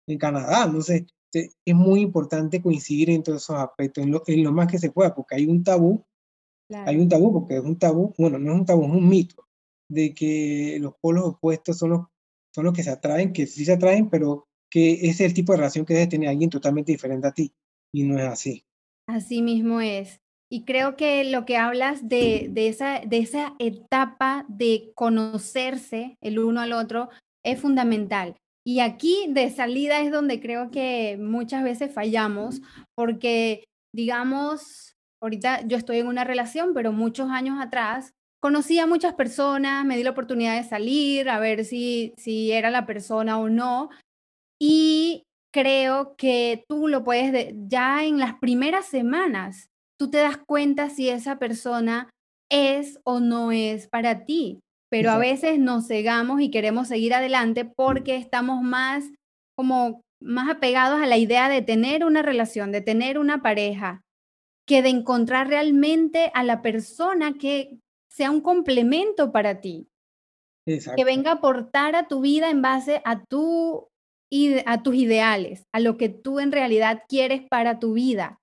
en 0.06 0.18
Canadá, 0.18 0.66
no 0.66 0.82
sé. 0.82 1.06
Es 1.32 1.74
muy 1.74 2.00
importante 2.00 2.62
coincidir 2.62 3.10
en 3.10 3.22
todos 3.22 3.42
esos 3.42 3.56
aspectos, 3.56 4.04
en 4.04 4.12
lo, 4.12 4.22
en 4.26 4.44
lo 4.44 4.52
más 4.52 4.70
que 4.70 4.78
se 4.78 4.90
pueda, 4.90 5.14
porque 5.14 5.34
hay 5.34 5.46
un 5.46 5.64
tabú, 5.64 6.04
hay 6.70 6.96
un 6.96 7.08
tabú, 7.08 7.32
porque 7.32 7.56
es 7.56 7.62
un 7.62 7.78
tabú, 7.78 8.14
bueno, 8.18 8.38
no 8.38 8.52
es 8.52 8.58
un 8.58 8.66
tabú, 8.66 8.84
es 8.84 8.90
un 8.90 9.08
mito, 9.08 9.46
de 9.90 10.14
que 10.14 10.78
los 10.80 10.94
polos 11.00 11.24
opuestos 11.24 11.78
son 11.78 11.90
los, 11.90 12.06
son 12.54 12.64
los 12.64 12.74
que 12.74 12.82
se 12.82 12.90
atraen, 12.90 13.32
que 13.32 13.46
sí 13.46 13.64
se 13.64 13.72
atraen, 13.72 14.10
pero 14.10 14.46
que 14.70 15.08
es 15.08 15.20
el 15.20 15.32
tipo 15.32 15.52
de 15.52 15.58
relación 15.58 15.86
que 15.86 15.94
debe 15.94 16.06
tener 16.06 16.28
alguien 16.28 16.50
totalmente 16.50 16.92
diferente 16.92 17.26
a 17.26 17.32
ti, 17.32 17.52
y 17.92 18.02
no 18.02 18.18
es 18.18 18.26
así. 18.26 18.64
Así 19.08 19.42
mismo 19.42 19.80
es. 19.80 20.20
Y 20.50 20.64
creo 20.64 20.96
que 20.96 21.24
lo 21.24 21.44
que 21.44 21.56
hablas 21.56 22.08
de, 22.08 22.50
esa, 22.54 23.00
de 23.00 23.18
esa 23.18 23.54
etapa 23.58 24.46
de 24.48 24.92
conocerse 24.94 26.16
el 26.22 26.38
uno 26.38 26.60
al 26.60 26.72
otro 26.72 27.10
es 27.44 27.60
fundamental. 27.60 28.36
Y 28.66 28.80
aquí 28.80 29.26
de 29.30 29.50
salida 29.50 30.00
es 30.00 30.10
donde 30.10 30.40
creo 30.40 30.70
que 30.70 31.18
muchas 31.18 31.64
veces 31.64 31.92
fallamos, 31.92 32.60
porque 32.94 33.64
digamos, 33.94 34.96
ahorita 35.22 35.66
yo 35.66 35.76
estoy 35.76 35.98
en 35.98 36.06
una 36.06 36.24
relación, 36.24 36.72
pero 36.74 36.92
muchos 36.92 37.30
años 37.30 37.58
atrás 37.60 38.14
conocí 38.40 38.78
a 38.78 38.86
muchas 38.86 39.14
personas, 39.14 39.84
me 39.84 39.96
di 39.96 40.04
la 40.04 40.10
oportunidad 40.10 40.56
de 40.56 40.68
salir, 40.68 41.28
a 41.28 41.38
ver 41.38 41.64
si, 41.64 42.14
si 42.16 42.52
era 42.52 42.70
la 42.70 42.86
persona 42.86 43.38
o 43.38 43.48
no. 43.48 43.90
Y 44.60 45.24
creo 45.52 46.14
que 46.16 46.64
tú 46.68 46.88
lo 46.88 47.04
puedes, 47.04 47.54
ya 47.68 48.04
en 48.04 48.18
las 48.18 48.34
primeras 48.38 48.86
semanas, 48.86 49.68
tú 49.98 50.10
te 50.10 50.18
das 50.18 50.36
cuenta 50.36 50.90
si 50.90 51.08
esa 51.08 51.38
persona 51.38 52.10
es 52.50 53.00
o 53.04 53.20
no 53.20 53.52
es 53.52 53.88
para 53.88 54.24
ti. 54.24 54.60
Pero 54.90 55.10
a 55.10 55.18
veces 55.18 55.58
nos 55.58 55.86
cegamos 55.86 56.40
y 56.40 56.50
queremos 56.50 56.88
seguir 56.88 57.12
adelante 57.12 57.66
porque 57.66 58.16
estamos 58.16 58.62
más 58.62 59.04
como 59.54 60.00
más 60.20 60.48
apegados 60.48 61.00
a 61.00 61.06
la 61.06 61.16
idea 61.16 61.48
de 61.48 61.62
tener 61.62 62.04
una 62.04 62.22
relación, 62.22 62.72
de 62.72 62.80
tener 62.80 63.18
una 63.18 63.42
pareja, 63.42 64.02
que 64.68 64.82
de 64.82 64.90
encontrar 64.90 65.48
realmente 65.48 66.30
a 66.34 66.44
la 66.44 66.60
persona 66.60 67.38
que 67.40 67.78
sea 68.10 68.30
un 68.30 68.42
complemento 68.42 69.32
para 69.32 69.62
ti. 69.62 69.88
Que 70.66 71.04
venga 71.04 71.30
a 71.30 71.34
aportar 71.36 71.96
a 71.96 72.06
tu 72.06 72.20
vida 72.20 72.50
en 72.50 72.60
base 72.60 73.00
a 73.06 73.24
tu 73.24 73.88
a 74.66 74.82
tus 74.82 74.94
ideales, 74.94 75.64
a 75.72 75.80
lo 75.80 75.96
que 75.96 76.10
tú 76.10 76.38
en 76.38 76.52
realidad 76.52 77.04
quieres 77.08 77.48
para 77.48 77.78
tu 77.78 77.94
vida, 77.94 78.38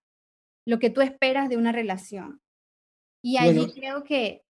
lo 0.66 0.80
que 0.80 0.90
tú 0.90 1.02
esperas 1.02 1.48
de 1.48 1.58
una 1.58 1.72
relación. 1.72 2.42
Y 3.24 3.38
allí 3.38 3.72
creo 3.72 4.04
que, 4.04 4.42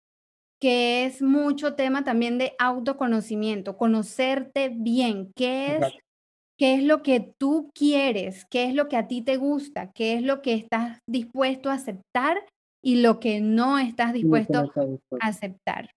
que 0.62 1.04
es 1.04 1.22
mucho 1.22 1.76
tema 1.76 2.06
también 2.06 2.38
de 2.38 2.56
autoconocimiento, 2.58 3.76
conocerte 3.76 4.72
bien, 4.74 5.34
qué 5.36 5.76
es, 5.76 5.94
qué 6.58 6.76
es 6.76 6.84
lo 6.84 7.04
que 7.04 7.34
tú 7.38 7.70
quieres, 7.74 8.46
qué 8.50 8.66
es 8.66 8.74
lo 8.74 8.88
que 8.88 8.98
a 8.98 9.08
ti 9.08 9.22
te 9.22 9.38
gusta, 9.38 9.92
qué 9.94 10.16
es 10.16 10.22
lo 10.22 10.42
que 10.42 10.54
estás 10.54 11.00
dispuesto 11.08 11.70
a 11.70 11.76
aceptar 11.76 12.38
y 12.84 13.02
lo 13.02 13.20
que 13.20 13.42
no 13.42 13.80
estás 13.80 14.14
dispuesto 14.14 14.72
a 15.20 15.28
aceptar. 15.28 15.90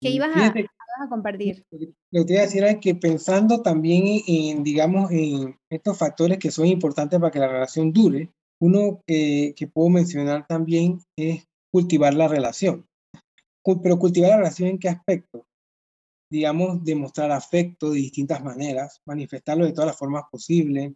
¿Qué 0.00 0.10
ibas 0.10 0.36
a, 0.36 0.52
a 1.00 1.08
compartir. 1.08 1.64
Lo 2.12 2.26
que 2.26 2.34
iba 2.34 2.42
a 2.42 2.46
decir 2.46 2.64
es 2.64 2.78
que 2.78 2.94
pensando 2.94 3.62
también 3.62 4.20
en, 4.26 4.62
digamos, 4.62 5.10
en 5.10 5.56
estos 5.70 5.96
factores 5.96 6.38
que 6.38 6.50
son 6.50 6.66
importantes 6.66 7.18
para 7.18 7.30
que 7.30 7.38
la 7.38 7.48
relación 7.48 7.92
dure, 7.92 8.30
uno 8.60 9.00
que 9.06 9.70
puedo 9.72 9.88
mencionar 9.88 10.46
también 10.46 11.00
es 11.16 11.46
cultivar 11.72 12.14
la 12.14 12.28
relación. 12.28 12.86
Pero 13.64 13.98
cultivar 13.98 14.30
la 14.30 14.36
relación 14.38 14.70
en 14.70 14.78
qué 14.78 14.88
aspecto? 14.88 15.46
Digamos, 16.32 16.82
demostrar 16.82 17.30
afecto 17.30 17.90
de 17.90 17.98
distintas 17.98 18.42
maneras, 18.42 19.00
manifestarlo 19.06 19.66
de 19.66 19.72
todas 19.72 19.88
las 19.88 19.98
formas 19.98 20.24
posibles, 20.30 20.92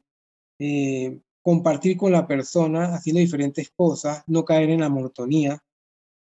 eh, 0.59 1.21
compartir 1.43 1.97
con 1.97 2.13
la 2.13 2.27
persona 2.27 2.95
haciendo 2.95 3.21
diferentes 3.21 3.71
cosas, 3.77 4.25
no 4.27 4.45
caer 4.45 4.71
en 4.71 4.81
la 4.81 4.89
monotonía, 4.89 5.59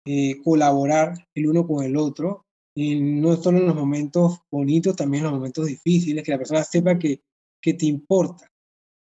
eh, 0.05 0.43
colaborar 0.43 1.14
el 1.35 1.49
uno 1.49 1.67
con 1.67 1.85
el 1.85 1.97
otro 1.97 2.45
no 2.81 3.35
solo 3.35 3.59
en 3.59 3.67
los 3.67 3.75
momentos 3.75 4.38
bonitos, 4.52 4.95
también 4.95 5.25
en 5.25 5.31
los 5.31 5.38
momentos 5.38 5.67
difíciles, 5.67 6.23
que 6.23 6.31
la 6.31 6.38
persona 6.38 6.62
sepa 6.62 6.97
que 6.97 7.21
que 7.61 7.75
te 7.75 7.87
importa, 7.87 8.50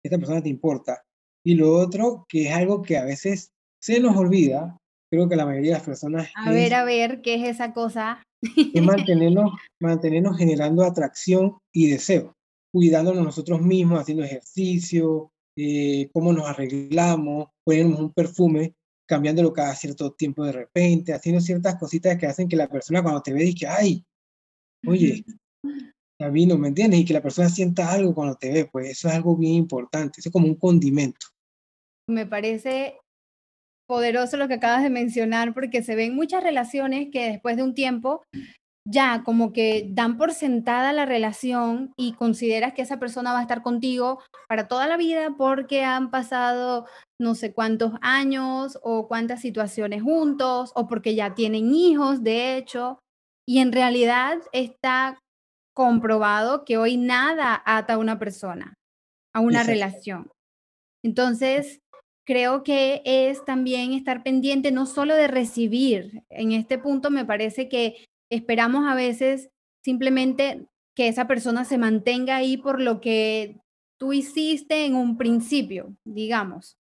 esta 0.02 0.18
persona 0.18 0.42
te 0.42 0.48
importa. 0.48 1.02
Y 1.44 1.54
lo 1.54 1.74
otro, 1.74 2.26
que 2.28 2.48
es 2.48 2.54
algo 2.54 2.82
que 2.82 2.96
a 2.96 3.04
veces 3.04 3.52
se 3.80 4.00
nos 4.00 4.16
olvida, 4.16 4.76
creo 5.10 5.28
que 5.28 5.36
la 5.36 5.46
mayoría 5.46 5.72
de 5.72 5.78
las 5.78 5.86
personas... 5.86 6.30
A 6.34 6.50
ver, 6.50 6.74
a 6.74 6.84
ver, 6.84 7.22
¿qué 7.22 7.36
es 7.36 7.48
esa 7.48 7.72
cosa? 7.72 8.22
Es 8.42 8.82
mantenernos, 8.82 9.52
mantenernos 9.80 10.36
generando 10.36 10.84
atracción 10.84 11.58
y 11.72 11.90
deseo, 11.90 12.36
cuidándonos 12.72 13.24
nosotros 13.24 13.60
mismos, 13.60 14.00
haciendo 14.00 14.24
ejercicio, 14.24 15.32
eh, 15.56 16.10
cómo 16.12 16.32
nos 16.32 16.46
arreglamos, 16.46 17.48
poniéndonos 17.64 18.00
un 18.00 18.12
perfume, 18.12 18.74
cambiándolo 19.08 19.52
cada 19.52 19.74
cierto 19.74 20.12
tiempo 20.12 20.44
de 20.44 20.52
repente, 20.52 21.14
haciendo 21.14 21.40
ciertas 21.40 21.76
cositas 21.76 22.18
que 22.18 22.26
hacen 22.26 22.48
que 22.48 22.56
la 22.56 22.68
persona 22.68 23.02
cuando 23.02 23.22
te 23.22 23.32
ve 23.32 23.44
diga, 23.44 23.76
ay, 23.76 24.04
oye, 24.86 25.24
ya 26.20 26.28
vino, 26.28 26.58
¿me 26.58 26.68
entiendes? 26.68 27.00
Y 27.00 27.04
que 27.04 27.14
la 27.14 27.22
persona 27.22 27.48
sienta 27.48 27.90
algo 27.90 28.14
cuando 28.14 28.36
te 28.36 28.52
ve, 28.52 28.68
pues 28.70 28.90
eso 28.90 29.08
es 29.08 29.14
algo 29.14 29.36
bien 29.36 29.54
importante, 29.54 30.20
eso 30.20 30.28
es 30.28 30.32
como 30.32 30.46
un 30.46 30.56
condimento. 30.56 31.26
Me 32.08 32.26
parece 32.26 32.98
poderoso 33.86 34.36
lo 34.36 34.48
que 34.48 34.54
acabas 34.54 34.82
de 34.82 34.90
mencionar, 34.90 35.54
porque 35.54 35.82
se 35.82 35.94
ven 35.94 36.14
muchas 36.14 36.42
relaciones 36.42 37.08
que 37.12 37.30
después 37.30 37.56
de 37.56 37.62
un 37.62 37.74
tiempo 37.74 38.22
ya 38.88 39.24
como 39.24 39.52
que 39.52 39.88
dan 39.90 40.16
por 40.16 40.32
sentada 40.32 40.92
la 40.92 41.06
relación 41.06 41.92
y 41.96 42.12
consideras 42.12 42.72
que 42.72 42.82
esa 42.82 43.00
persona 43.00 43.32
va 43.32 43.40
a 43.40 43.42
estar 43.42 43.62
contigo 43.62 44.20
para 44.48 44.68
toda 44.68 44.86
la 44.86 44.96
vida 44.96 45.34
porque 45.36 45.82
han 45.82 46.10
pasado 46.10 46.86
no 47.20 47.34
sé 47.34 47.52
cuántos 47.52 47.94
años 48.00 48.78
o 48.82 49.08
cuántas 49.08 49.40
situaciones 49.40 50.02
juntos 50.02 50.70
o 50.76 50.86
porque 50.86 51.16
ya 51.16 51.34
tienen 51.34 51.74
hijos, 51.74 52.22
de 52.22 52.56
hecho, 52.56 53.00
y 53.48 53.58
en 53.58 53.72
realidad 53.72 54.38
está 54.52 55.18
comprobado 55.74 56.64
que 56.64 56.78
hoy 56.78 56.96
nada 56.96 57.60
ata 57.66 57.94
a 57.94 57.98
una 57.98 58.18
persona, 58.18 58.74
a 59.34 59.40
una 59.40 59.64
relación. 59.64 60.30
Entonces, 61.04 61.80
creo 62.26 62.64
que 62.64 63.02
es 63.04 63.44
también 63.44 63.92
estar 63.92 64.22
pendiente 64.22 64.72
no 64.72 64.84
solo 64.84 65.14
de 65.14 65.28
recibir. 65.28 66.24
En 66.28 66.52
este 66.52 66.76
punto 66.76 67.10
me 67.10 67.24
parece 67.24 67.68
que 67.68 68.04
esperamos 68.30 68.84
a 68.86 68.94
veces 68.94 69.48
simplemente 69.82 70.66
que 70.96 71.08
esa 71.08 71.28
persona 71.28 71.64
se 71.64 71.78
mantenga 71.78 72.36
ahí 72.36 72.56
por 72.56 72.80
lo 72.80 73.00
que 73.00 73.60
tú 73.98 74.12
hiciste 74.12 74.84
en 74.84 74.96
un 74.96 75.16
principio, 75.16 75.94
digamos. 76.04 76.76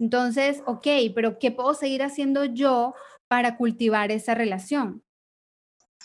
Entonces, 0.00 0.62
ok, 0.66 0.86
pero 1.14 1.38
¿qué 1.38 1.52
puedo 1.52 1.74
seguir 1.74 2.02
haciendo 2.02 2.44
yo 2.44 2.94
para 3.28 3.56
cultivar 3.56 4.10
esa 4.10 4.34
relación? 4.34 5.02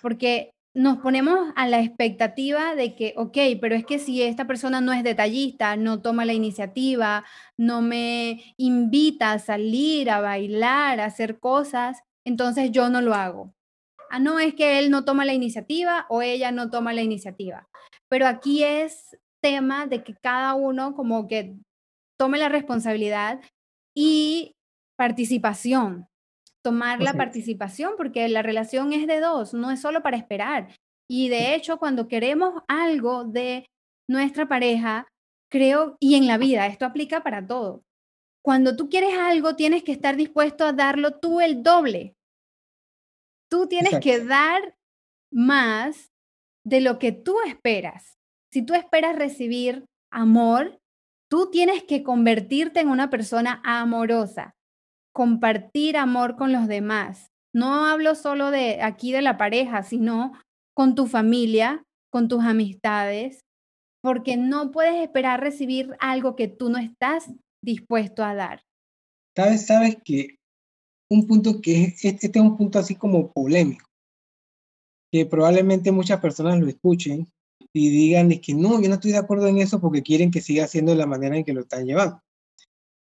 Porque 0.02 0.53
nos 0.76 0.98
ponemos 0.98 1.52
a 1.56 1.68
la 1.68 1.82
expectativa 1.82 2.76
de 2.76 2.96
que, 2.96 3.14
ok, 3.16 3.38
pero 3.62 3.76
es 3.76 3.86
que 3.86 4.00
si 4.00 4.24
esta 4.24 4.48
persona 4.48 4.82
no 4.82 4.92
es 4.92 5.04
detallista, 5.04 5.76
no 5.76 6.02
toma 6.02 6.26
la 6.26 6.34
iniciativa, 6.34 7.24
no 7.58 7.82
me 7.82 8.56
invita 8.58 9.34
a 9.34 9.40
salir, 9.40 10.10
a 10.10 10.20
bailar, 10.20 11.00
a 11.00 11.06
hacer 11.06 11.40
cosas, 11.40 12.02
entonces 12.26 12.72
yo 12.72 12.90
no 12.90 13.02
lo 13.02 13.14
hago. 13.14 13.54
Ah, 14.10 14.20
no 14.20 14.40
es 14.40 14.56
que 14.56 14.80
él 14.80 14.90
no 14.90 15.06
toma 15.06 15.26
la 15.26 15.34
iniciativa 15.34 16.06
o 16.10 16.22
ella 16.22 16.52
no 16.52 16.70
toma 16.70 16.94
la 16.94 17.02
iniciativa. 17.02 17.68
Pero 18.10 18.28
aquí 18.28 18.64
es 18.64 19.18
tema 19.42 19.88
de 19.88 20.04
que 20.04 20.16
cada 20.16 20.56
uno 20.56 20.96
como 20.96 21.28
que 21.28 21.56
tome 22.18 22.38
la 22.38 22.50
responsabilidad 22.50 23.42
y 23.96 24.56
participación, 24.98 26.08
tomar 26.64 27.02
la 27.02 27.14
participación 27.14 27.94
porque 27.98 28.28
la 28.30 28.42
relación 28.42 28.94
es 28.94 29.06
de 29.06 29.20
dos, 29.20 29.54
no 29.54 29.70
es 29.70 29.82
solo 29.82 30.02
para 30.02 30.18
esperar. 30.18 30.76
Y 31.10 31.30
de 31.30 31.54
hecho, 31.54 31.78
cuando 31.78 32.08
queremos 32.08 32.64
algo 32.68 33.26
de 33.26 33.68
nuestra 34.10 34.48
pareja, 34.48 35.08
creo, 35.52 35.98
y 36.00 36.16
en 36.16 36.26
la 36.26 36.38
vida, 36.38 36.66
esto 36.68 36.86
aplica 36.86 37.22
para 37.22 37.46
todo. 37.46 37.84
Cuando 38.44 38.76
tú 38.76 38.90
quieres 38.90 39.18
algo, 39.18 39.56
tienes 39.56 39.84
que 39.84 39.92
estar 39.92 40.16
dispuesto 40.16 40.66
a 40.66 40.74
darlo 40.74 41.20
tú 41.20 41.42
el 41.42 41.64
doble. 41.64 42.16
Tú 43.50 43.68
tienes 43.68 44.00
que 44.00 44.24
dar 44.24 44.76
más 45.32 46.12
de 46.66 46.82
lo 46.82 46.98
que 46.98 47.12
tú 47.12 47.38
esperas. 47.46 48.18
Si 48.52 48.66
tú 48.66 48.74
esperas 48.74 49.16
recibir 49.16 49.86
amor, 50.12 50.80
tú 51.30 51.50
tienes 51.52 51.84
que 51.84 52.04
convertirte 52.04 52.80
en 52.80 52.88
una 52.88 53.10
persona 53.10 53.62
amorosa, 53.64 54.56
compartir 55.14 55.96
amor 55.96 56.36
con 56.36 56.52
los 56.52 56.68
demás. 56.68 57.32
No 57.54 57.86
hablo 57.86 58.16
solo 58.16 58.52
de 58.52 58.82
aquí 58.82 59.12
de 59.12 59.22
la 59.22 59.38
pareja, 59.38 59.84
sino 59.84 60.34
con 60.76 60.96
tu 60.96 61.06
familia, 61.06 61.84
con 62.12 62.28
tus 62.28 62.44
amistades, 62.44 63.42
porque 64.02 64.38
no 64.38 64.72
puedes 64.72 64.96
esperar 65.02 65.40
recibir 65.40 65.96
algo 66.00 66.36
que 66.36 66.48
tú 66.48 66.70
no 66.70 66.78
estás 66.78 67.32
dispuesto 67.64 68.24
a 68.24 68.36
dar. 68.36 68.62
Sabes, 69.36 69.66
sabes 69.66 69.98
que 70.04 70.38
un 71.10 71.28
punto 71.28 71.62
que 71.62 71.84
es, 71.84 72.06
este 72.06 72.28
es 72.28 72.36
un 72.36 72.58
punto 72.58 72.80
así 72.80 72.96
como 72.96 73.32
polémico, 73.32 73.86
que 75.12 75.26
probablemente 75.26 75.92
muchas 75.92 76.20
personas 76.20 76.60
lo 76.60 76.68
escuchen 76.68 77.32
y 77.72 77.90
digan 77.90 78.32
es 78.32 78.42
que 78.42 78.54
no, 78.54 78.82
yo 78.82 78.90
no 78.90 78.96
estoy 78.96 79.12
de 79.12 79.18
acuerdo 79.18 79.48
en 79.48 79.60
eso 79.60 79.80
porque 79.80 80.04
quieren 80.04 80.32
que 80.32 80.42
siga 80.42 80.68
siendo 80.68 80.94
la 80.96 81.06
manera 81.06 81.38
en 81.38 81.44
que 81.44 81.54
lo 81.54 81.62
están 81.62 81.86
llevando. 81.86 82.20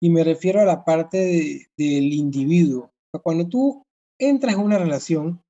Y 0.04 0.10
me 0.10 0.24
refiero 0.24 0.60
a 0.60 0.66
la 0.66 0.84
parte 0.84 1.70
del 1.78 2.14
individuo. 2.14 2.92
Cuando 3.22 3.48
tú 3.48 3.86
entras 4.18 4.56
en 4.56 4.62
una 4.62 4.80
relación, 4.80 5.44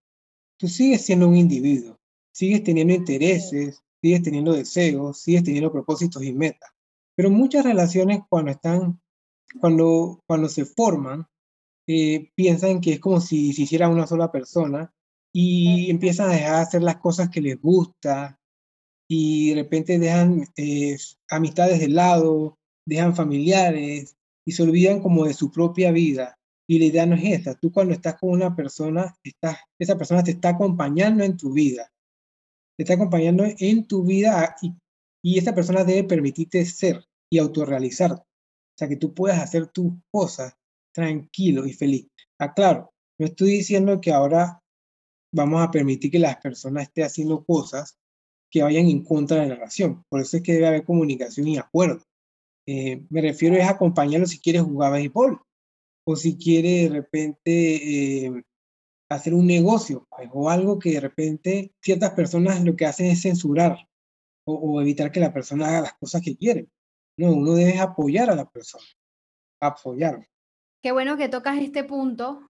tú 0.59 0.67
sigues 0.67 1.05
siendo 1.05 1.29
un 1.29 1.37
individuo, 1.37 1.97
sigues 2.33 2.61
teniendo 2.61 2.93
intereses, 2.93 3.81
sigues 4.01 4.23
teniendo 4.23 4.51
deseos, 4.51 5.21
sigues 5.21 5.43
teniendo 5.43 5.71
propósitos 5.71 6.21
y 6.23 6.33
metas. 6.33 6.69
Pero 7.15 7.29
muchas 7.29 7.63
relaciones 7.63 8.19
cuando 8.27 8.51
están, 8.51 8.99
cuando, 9.61 10.21
cuando 10.27 10.49
se 10.49 10.65
forman, 10.65 11.25
eh, 11.87 12.29
piensan 12.35 12.81
que 12.81 12.93
es 12.93 12.99
como 12.99 13.21
si 13.21 13.53
se 13.53 13.61
hiciera 13.61 13.87
una 13.87 14.05
sola 14.05 14.31
persona 14.31 14.93
y 15.33 15.89
empiezan 15.89 16.29
a 16.29 16.33
dejar 16.33 16.55
de 16.55 16.61
hacer 16.61 16.83
las 16.83 16.97
cosas 16.97 17.29
que 17.29 17.41
les 17.41 17.59
gusta 17.59 18.37
y 19.09 19.49
de 19.49 19.55
repente 19.55 19.97
dejan 19.97 20.45
eh, 20.57 20.97
amistades 21.29 21.79
de 21.79 21.87
lado, 21.87 22.57
dejan 22.85 23.15
familiares 23.15 24.17
y 24.51 24.53
se 24.53 24.63
olvidan 24.63 24.99
como 24.99 25.23
de 25.23 25.33
su 25.33 25.49
propia 25.49 25.93
vida. 25.93 26.37
Y 26.67 26.77
la 26.77 26.85
idea 26.85 27.05
no 27.05 27.15
es 27.15 27.23
esta. 27.23 27.55
Tú 27.55 27.71
cuando 27.71 27.93
estás 27.93 28.19
con 28.19 28.31
una 28.31 28.53
persona, 28.53 29.15
estás, 29.23 29.59
esa 29.79 29.97
persona 29.97 30.23
te 30.23 30.31
está 30.31 30.49
acompañando 30.49 31.23
en 31.23 31.37
tu 31.37 31.53
vida. 31.53 31.89
Te 32.77 32.83
está 32.83 32.95
acompañando 32.95 33.45
en 33.45 33.87
tu 33.87 34.03
vida 34.03 34.57
y, 34.61 34.75
y 35.23 35.39
esa 35.39 35.55
persona 35.55 35.85
debe 35.85 36.03
permitirte 36.03 36.65
ser 36.65 37.01
y 37.31 37.37
autorrealizar. 37.37 38.11
O 38.11 38.25
sea, 38.77 38.89
que 38.89 38.97
tú 38.97 39.13
puedas 39.13 39.39
hacer 39.39 39.67
tus 39.67 39.93
cosas 40.11 40.53
tranquilo 40.93 41.65
y 41.65 41.71
feliz. 41.71 42.07
Ah, 42.37 42.53
claro, 42.53 42.91
no 43.19 43.27
estoy 43.27 43.51
diciendo 43.51 44.01
que 44.01 44.11
ahora 44.11 44.59
vamos 45.33 45.61
a 45.61 45.71
permitir 45.71 46.11
que 46.11 46.19
las 46.19 46.37
personas 46.37 46.83
estén 46.83 47.05
haciendo 47.05 47.45
cosas 47.45 47.97
que 48.51 48.63
vayan 48.63 48.87
en 48.87 49.05
contra 49.05 49.37
de 49.37 49.47
la 49.47 49.55
relación. 49.55 50.03
Por 50.09 50.19
eso 50.19 50.35
es 50.35 50.43
que 50.43 50.53
debe 50.53 50.67
haber 50.67 50.83
comunicación 50.83 51.47
y 51.47 51.57
acuerdo. 51.57 52.03
Eh, 52.67 53.03
me 53.09 53.21
refiero 53.21 53.55
es 53.55 53.67
acompañarlo 53.67 54.27
si 54.27 54.39
quiere 54.39 54.59
jugar 54.59 54.93
béisbol 54.93 55.41
o 56.05 56.15
si 56.15 56.37
quiere 56.37 56.83
de 56.83 56.89
repente 56.89 58.25
eh, 58.25 58.43
hacer 59.09 59.33
un 59.33 59.47
negocio 59.47 60.07
pues, 60.09 60.29
o 60.31 60.49
algo 60.49 60.77
que 60.77 60.91
de 60.91 60.99
repente 60.99 61.73
ciertas 61.81 62.11
personas 62.11 62.63
lo 62.63 62.75
que 62.75 62.85
hacen 62.85 63.07
es 63.07 63.21
censurar 63.21 63.87
o, 64.45 64.53
o, 64.53 64.81
evitar 64.81 65.11
que 65.11 65.19
la 65.19 65.33
persona 65.33 65.67
haga 65.67 65.81
las 65.81 65.93
cosas 65.93 66.21
que 66.21 66.35
quiere. 66.35 66.67
No, 67.17 67.31
uno 67.31 67.53
debe 67.53 67.79
apoyar 67.79 68.29
a 68.29 68.35
la 68.35 68.49
persona, 68.49 68.85
apoyar. 69.59 70.27
Qué 70.81 70.91
bueno 70.91 71.17
que 71.17 71.29
tocas 71.29 71.59
este 71.59 71.83
punto, 71.83 72.47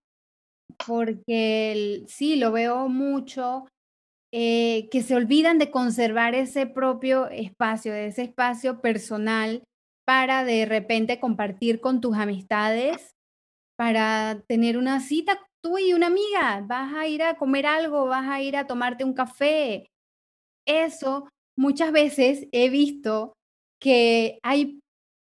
porque 0.87 2.03
sí, 2.07 2.37
lo 2.37 2.51
veo 2.53 2.87
mucho, 2.87 3.65
eh, 4.31 4.87
que 4.89 5.01
se 5.01 5.15
olvidan 5.15 5.57
de 5.57 5.71
conservar 5.71 6.35
ese 6.35 6.65
propio 6.65 7.27
espacio, 7.29 7.93
ese 7.93 8.21
espacio 8.21 8.79
personal 8.79 9.63
para 10.11 10.43
de 10.43 10.65
repente 10.65 11.21
compartir 11.21 11.79
con 11.79 12.01
tus 12.01 12.17
amistades, 12.17 13.15
para 13.77 14.43
tener 14.45 14.77
una 14.77 14.99
cita 14.99 15.39
tú 15.63 15.77
y 15.77 15.93
una 15.93 16.07
amiga, 16.07 16.65
vas 16.67 16.93
a 16.93 17.07
ir 17.07 17.23
a 17.23 17.37
comer 17.37 17.65
algo, 17.65 18.07
vas 18.07 18.27
a 18.27 18.41
ir 18.41 18.57
a 18.57 18.67
tomarte 18.67 19.05
un 19.05 19.13
café. 19.13 19.89
Eso 20.67 21.29
muchas 21.57 21.93
veces 21.93 22.45
he 22.51 22.69
visto 22.69 23.31
que 23.79 24.37
hay, 24.43 24.81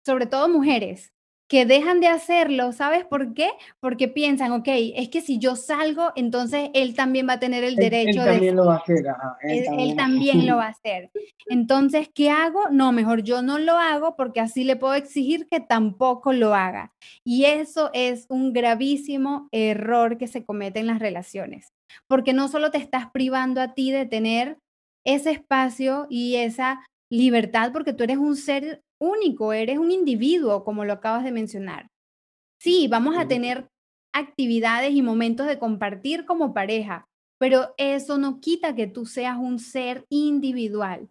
sobre 0.05 0.27
todo 0.27 0.47
mujeres, 0.47 1.09
que 1.49 1.65
dejan 1.65 1.99
de 1.99 2.07
hacerlo, 2.07 2.71
¿sabes 2.71 3.03
por 3.05 3.33
qué? 3.33 3.49
Porque 3.79 4.07
piensan, 4.07 4.51
ok, 4.51 4.67
es 4.67 5.09
que 5.09 5.19
si 5.19 5.39
yo 5.39 5.55
salgo, 5.55 6.11
entonces 6.15 6.69
él 6.75 6.93
también 6.93 7.27
va 7.27 7.33
a 7.33 7.39
tener 7.39 7.63
el 7.63 7.75
derecho 7.75 8.21
él, 8.21 8.27
él 8.27 8.33
también 8.33 8.55
de... 8.55 8.61
lo 8.61 8.67
va 8.67 8.75
a 8.75 8.77
hacer, 8.77 9.05
él, 9.41 9.95
también. 9.95 10.45
lo 10.45 10.57
va 10.57 10.67
a 10.67 10.69
hacer. 10.69 11.09
Entonces, 11.47 12.07
¿qué 12.13 12.29
hago? 12.29 12.69
No, 12.69 12.91
mejor 12.91 13.23
yo 13.23 13.41
no 13.41 13.57
lo 13.57 13.77
hago 13.77 14.15
porque 14.15 14.39
así 14.39 14.63
le 14.63 14.75
puedo 14.75 14.93
exigir 14.93 15.47
que 15.47 15.59
tampoco 15.59 16.33
lo 16.33 16.53
haga. 16.53 16.93
Y 17.25 17.45
eso 17.45 17.89
es 17.93 18.27
un 18.29 18.53
gravísimo 18.53 19.49
error 19.51 20.19
que 20.19 20.27
se 20.27 20.45
comete 20.45 20.79
en 20.79 20.87
las 20.87 20.99
relaciones, 20.99 21.73
porque 22.07 22.31
no 22.31 22.47
solo 22.47 22.69
te 22.69 22.77
estás 22.77 23.09
privando 23.11 23.59
a 23.59 23.73
ti 23.73 23.91
de 23.91 24.05
tener 24.05 24.59
ese 25.03 25.31
espacio 25.31 26.05
y 26.11 26.35
esa 26.35 26.85
libertad 27.11 27.71
porque 27.71 27.93
tú 27.93 28.03
eres 28.03 28.17
un 28.17 28.35
ser 28.35 28.81
único, 28.99 29.53
eres 29.53 29.77
un 29.77 29.91
individuo, 29.91 30.63
como 30.63 30.85
lo 30.85 30.93
acabas 30.93 31.23
de 31.23 31.31
mencionar. 31.31 31.87
Sí, 32.59 32.87
vamos 32.87 33.17
a 33.17 33.27
tener 33.27 33.67
actividades 34.13 34.91
y 34.91 35.01
momentos 35.01 35.47
de 35.47 35.59
compartir 35.59 36.25
como 36.25 36.53
pareja, 36.53 37.05
pero 37.39 37.73
eso 37.77 38.17
no 38.17 38.39
quita 38.41 38.75
que 38.75 38.87
tú 38.87 39.05
seas 39.05 39.37
un 39.37 39.59
ser 39.59 40.05
individual. 40.09 41.09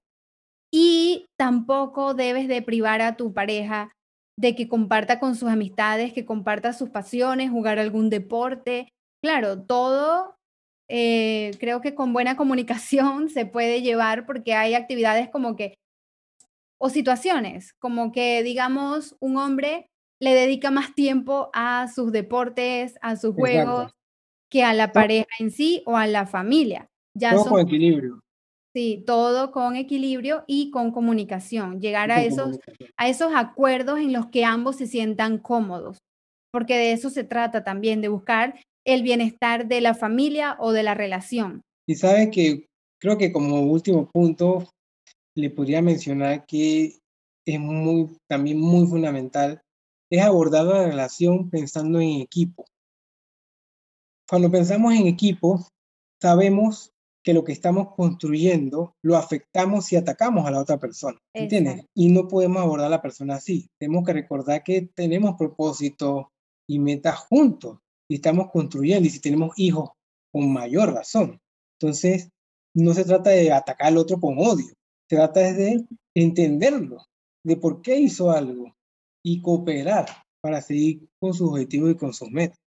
Y 0.70 1.26
tampoco 1.38 2.12
debes 2.14 2.48
de 2.48 2.60
privar 2.60 3.00
a 3.00 3.16
tu 3.16 3.32
pareja 3.32 3.92
de 4.38 4.54
que 4.54 4.68
comparta 4.68 5.18
con 5.18 5.34
sus 5.34 5.48
amistades, 5.48 6.12
que 6.12 6.26
comparta 6.26 6.72
sus 6.72 6.90
pasiones, 6.90 7.50
jugar 7.50 7.78
algún 7.78 8.10
deporte. 8.10 8.88
Claro, 9.22 9.62
todo 9.62 10.36
eh, 10.88 11.52
creo 11.60 11.80
que 11.80 11.94
con 11.94 12.12
buena 12.12 12.36
comunicación 12.36 13.28
se 13.30 13.46
puede 13.46 13.82
llevar 13.82 14.26
porque 14.26 14.54
hay 14.54 14.74
actividades 14.74 15.28
como 15.30 15.56
que, 15.56 15.74
o 16.78 16.90
situaciones, 16.90 17.74
como 17.78 18.12
que 18.12 18.42
digamos 18.42 19.16
un 19.20 19.36
hombre 19.36 19.88
le 20.20 20.34
dedica 20.34 20.70
más 20.70 20.94
tiempo 20.94 21.50
a 21.52 21.88
sus 21.88 22.12
deportes, 22.12 22.96
a 23.02 23.16
sus 23.16 23.34
juegos, 23.34 23.92
que 24.50 24.64
a 24.64 24.74
la 24.74 24.92
pareja 24.92 25.28
en 25.38 25.50
sí 25.50 25.82
o 25.86 25.96
a 25.96 26.06
la 26.06 26.26
familia. 26.26 26.88
Ya 27.14 27.34
todo 27.34 27.50
con 27.50 27.60
equilibrio. 27.60 28.20
Sí, 28.74 29.02
todo 29.06 29.50
con 29.50 29.76
equilibrio 29.76 30.44
y 30.46 30.70
con 30.70 30.92
comunicación. 30.92 31.80
Llegar 31.80 32.10
a 32.10 32.22
esos, 32.22 32.58
a 32.96 33.08
esos 33.08 33.32
acuerdos 33.34 33.98
en 33.98 34.12
los 34.12 34.26
que 34.26 34.44
ambos 34.44 34.76
se 34.76 34.86
sientan 34.86 35.38
cómodos. 35.38 35.98
Porque 36.52 36.76
de 36.76 36.92
eso 36.92 37.10
se 37.10 37.24
trata 37.24 37.64
también, 37.64 38.00
de 38.00 38.08
buscar 38.08 38.60
el 38.84 39.02
bienestar 39.02 39.68
de 39.68 39.80
la 39.80 39.94
familia 39.94 40.56
o 40.60 40.72
de 40.72 40.82
la 40.82 40.94
relación. 40.94 41.62
Y 41.86 41.94
sabes 41.94 42.28
que 42.30 42.66
creo 43.00 43.18
que 43.18 43.32
como 43.32 43.62
último 43.62 44.08
punto 44.10 44.68
le 45.38 45.50
podría 45.50 45.80
mencionar 45.80 46.46
que 46.46 46.98
es 47.46 47.60
muy, 47.60 48.18
también 48.28 48.58
muy 48.58 48.86
fundamental, 48.88 49.62
es 50.10 50.20
abordar 50.22 50.66
la 50.66 50.86
relación 50.86 51.48
pensando 51.48 52.00
en 52.00 52.20
equipo. 52.20 52.64
Cuando 54.28 54.50
pensamos 54.50 54.94
en 54.94 55.06
equipo, 55.06 55.64
sabemos 56.20 56.92
que 57.22 57.34
lo 57.34 57.44
que 57.44 57.52
estamos 57.52 57.94
construyendo 57.94 58.96
lo 59.02 59.16
afectamos 59.16 59.92
y 59.92 59.96
atacamos 59.96 60.44
a 60.44 60.50
la 60.50 60.60
otra 60.60 60.78
persona, 60.78 61.20
¿entiendes? 61.32 61.84
Y 61.94 62.10
no 62.10 62.26
podemos 62.26 62.60
abordar 62.60 62.88
a 62.88 62.90
la 62.90 63.02
persona 63.02 63.36
así. 63.36 63.68
Tenemos 63.78 64.04
que 64.04 64.14
recordar 64.14 64.64
que 64.64 64.90
tenemos 64.94 65.36
propósito 65.36 66.32
y 66.68 66.80
metas 66.80 67.16
juntos 67.16 67.78
y 68.10 68.16
estamos 68.16 68.50
construyendo 68.50 69.06
y 69.06 69.10
si 69.10 69.20
tenemos 69.20 69.52
hijos, 69.56 69.90
con 70.32 70.52
mayor 70.52 70.92
razón. 70.92 71.40
Entonces, 71.78 72.28
no 72.74 72.92
se 72.92 73.04
trata 73.04 73.30
de 73.30 73.52
atacar 73.52 73.88
al 73.88 73.98
otro 73.98 74.18
con 74.18 74.38
odio, 74.38 74.74
trata 75.08 75.52
de 75.52 75.84
entenderlo, 76.14 76.98
de 77.44 77.56
por 77.56 77.82
qué 77.82 77.98
hizo 77.98 78.30
algo 78.30 78.76
y 79.24 79.40
cooperar 79.42 80.06
para 80.40 80.60
seguir 80.60 81.08
con 81.18 81.34
sus 81.34 81.50
objetivos 81.50 81.92
y 81.92 81.96
con 81.96 82.12
sus 82.12 82.30
metas. 82.30 82.58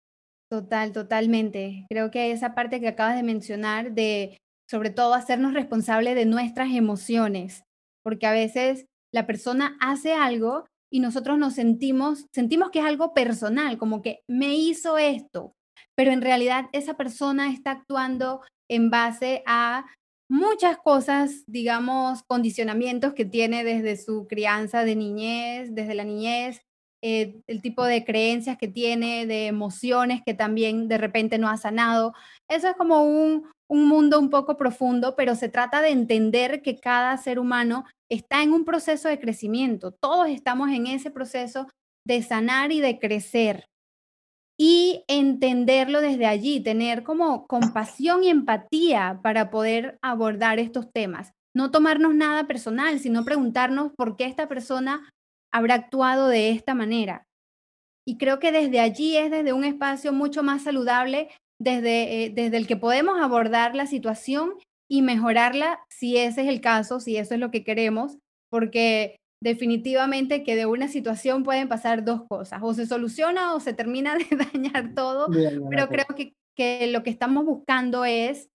Total, 0.51 0.93
totalmente. 0.93 1.87
Creo 1.89 2.11
que 2.11 2.33
esa 2.33 2.55
parte 2.55 2.81
que 2.81 2.89
acabas 2.89 3.15
de 3.15 3.23
mencionar 3.23 3.93
de, 3.93 4.39
sobre 4.69 4.91
todo, 4.91 5.15
hacernos 5.15 5.55
responsables 5.55 6.17
de 6.17 6.27
nuestras 6.27 6.73
emociones, 6.73 7.63
porque 8.03 8.27
a 8.27 8.33
veces 8.33 8.87
la 9.13 9.27
persona 9.27 9.77
hace 9.81 10.13
algo 10.13 10.67
y 10.93 11.01
nosotros 11.01 11.39
nos 11.39 11.55
sentimos, 11.55 12.27
sentimos 12.35 12.71
que 12.71 12.81
es 12.81 12.85
algo 12.85 13.15
personal, 13.15 13.79
como 13.79 14.03
que 14.03 14.23
me 14.29 14.57
hizo 14.57 14.99
esto, 14.99 15.53
pero 15.97 16.11
en 16.11 16.21
realidad 16.21 16.67
esa 16.73 16.95
persona 16.95 17.53
está 17.53 17.71
actuando 17.73 18.41
en 18.69 18.91
base 18.91 19.43
a 19.47 19.87
muchas 20.31 20.79
cosas, 20.79 21.43
digamos, 21.47 22.23
condicionamientos 22.23 23.15
que 23.15 23.25
tiene 23.25 23.65
desde 23.65 23.97
su 23.97 24.27
crianza 24.29 24.85
de 24.85 24.95
niñez, 24.95 25.75
desde 25.75 25.95
la 25.95 26.05
niñez, 26.05 26.63
eh, 27.03 27.41
el 27.49 27.63
tipo 27.63 27.85
de 27.85 28.05
creencias 28.05 28.57
que 28.57 28.69
tiene, 28.69 29.27
de 29.27 29.47
emociones 29.49 30.23
que 30.25 30.35
también 30.35 30.87
de 30.87 30.99
repente 30.99 31.39
no 31.39 31.49
ha 31.49 31.57
sanado. 31.57 32.15
Eso 32.49 32.69
es 32.69 32.77
como 32.77 33.03
un, 33.03 33.51
un 33.69 33.89
mundo 33.89 34.21
un 34.21 34.31
poco 34.31 34.57
profundo, 34.57 35.17
pero 35.17 35.35
se 35.35 35.49
trata 35.49 35.83
de 35.83 35.91
entender 35.91 36.63
que 36.63 36.79
cada 36.79 37.17
ser 37.17 37.39
humano 37.39 37.85
está 38.09 38.43
en 38.43 38.53
un 38.53 38.65
proceso 38.65 39.09
de 39.09 39.19
crecimiento. 39.19 39.93
Todos 39.93 40.29
estamos 40.29 40.71
en 40.71 40.87
ese 40.87 41.11
proceso 41.11 41.67
de 42.07 42.23
sanar 42.23 42.71
y 42.71 42.81
de 42.81 42.99
crecer. 42.99 43.70
Y 44.63 45.05
entenderlo 45.09 46.03
desde 46.03 46.27
allí, 46.27 46.61
tener 46.61 47.03
como 47.03 47.47
compasión 47.47 48.23
y 48.23 48.29
empatía 48.29 49.19
para 49.23 49.49
poder 49.49 49.99
abordar 50.03 50.59
estos 50.59 50.93
temas. 50.93 51.33
No 51.57 51.71
tomarnos 51.71 52.15
nada 52.15 52.47
personal, 52.47 53.01
sino 53.01 53.25
preguntarnos 53.25 53.91
por 53.97 54.19
qué 54.19 54.27
esta 54.27 54.49
persona 54.49 55.09
habrá 55.51 55.77
actuado 55.77 56.29
de 56.29 56.51
esta 56.51 56.75
manera. 56.75 57.25
Y 58.07 58.19
creo 58.19 58.39
que 58.39 58.53
desde 58.53 58.81
allí 58.81 59.17
es 59.17 59.31
desde 59.31 59.55
un 59.55 59.65
espacio 59.65 60.13
mucho 60.13 60.43
más 60.43 60.63
saludable, 60.63 61.31
desde, 61.59 62.25
eh, 62.25 62.31
desde 62.31 62.59
el 62.59 62.67
que 62.67 62.77
podemos 62.77 63.19
abordar 63.19 63.75
la 63.75 63.87
situación 63.87 64.53
y 64.91 65.01
mejorarla 65.01 65.81
si 65.89 66.19
ese 66.19 66.43
es 66.43 66.49
el 66.49 66.61
caso, 66.61 67.01
si 67.01 67.17
eso 67.17 67.33
es 67.33 67.41
lo 67.41 67.51
que 67.51 67.65
queremos, 67.65 68.19
porque 68.51 69.17
definitivamente 69.43 70.45
que 70.45 70.57
de 70.57 70.67
una 70.67 70.89
situación 70.89 71.43
pueden 71.43 71.69
pasar 71.69 72.05
dos 72.05 72.23
cosas, 72.29 72.61
o 72.63 72.75
se 72.75 72.87
soluciona 72.87 73.55
o 73.55 73.61
se 73.61 73.73
termina 73.73 74.15
de 74.17 74.37
dañar 74.37 74.95
todo, 74.95 75.29
pero 75.71 75.89
creo 75.89 76.07
que, 76.17 76.35
que 76.57 76.87
lo 76.89 77.03
que 77.03 77.11
estamos 77.11 77.45
buscando 77.45 78.05
es 78.05 78.49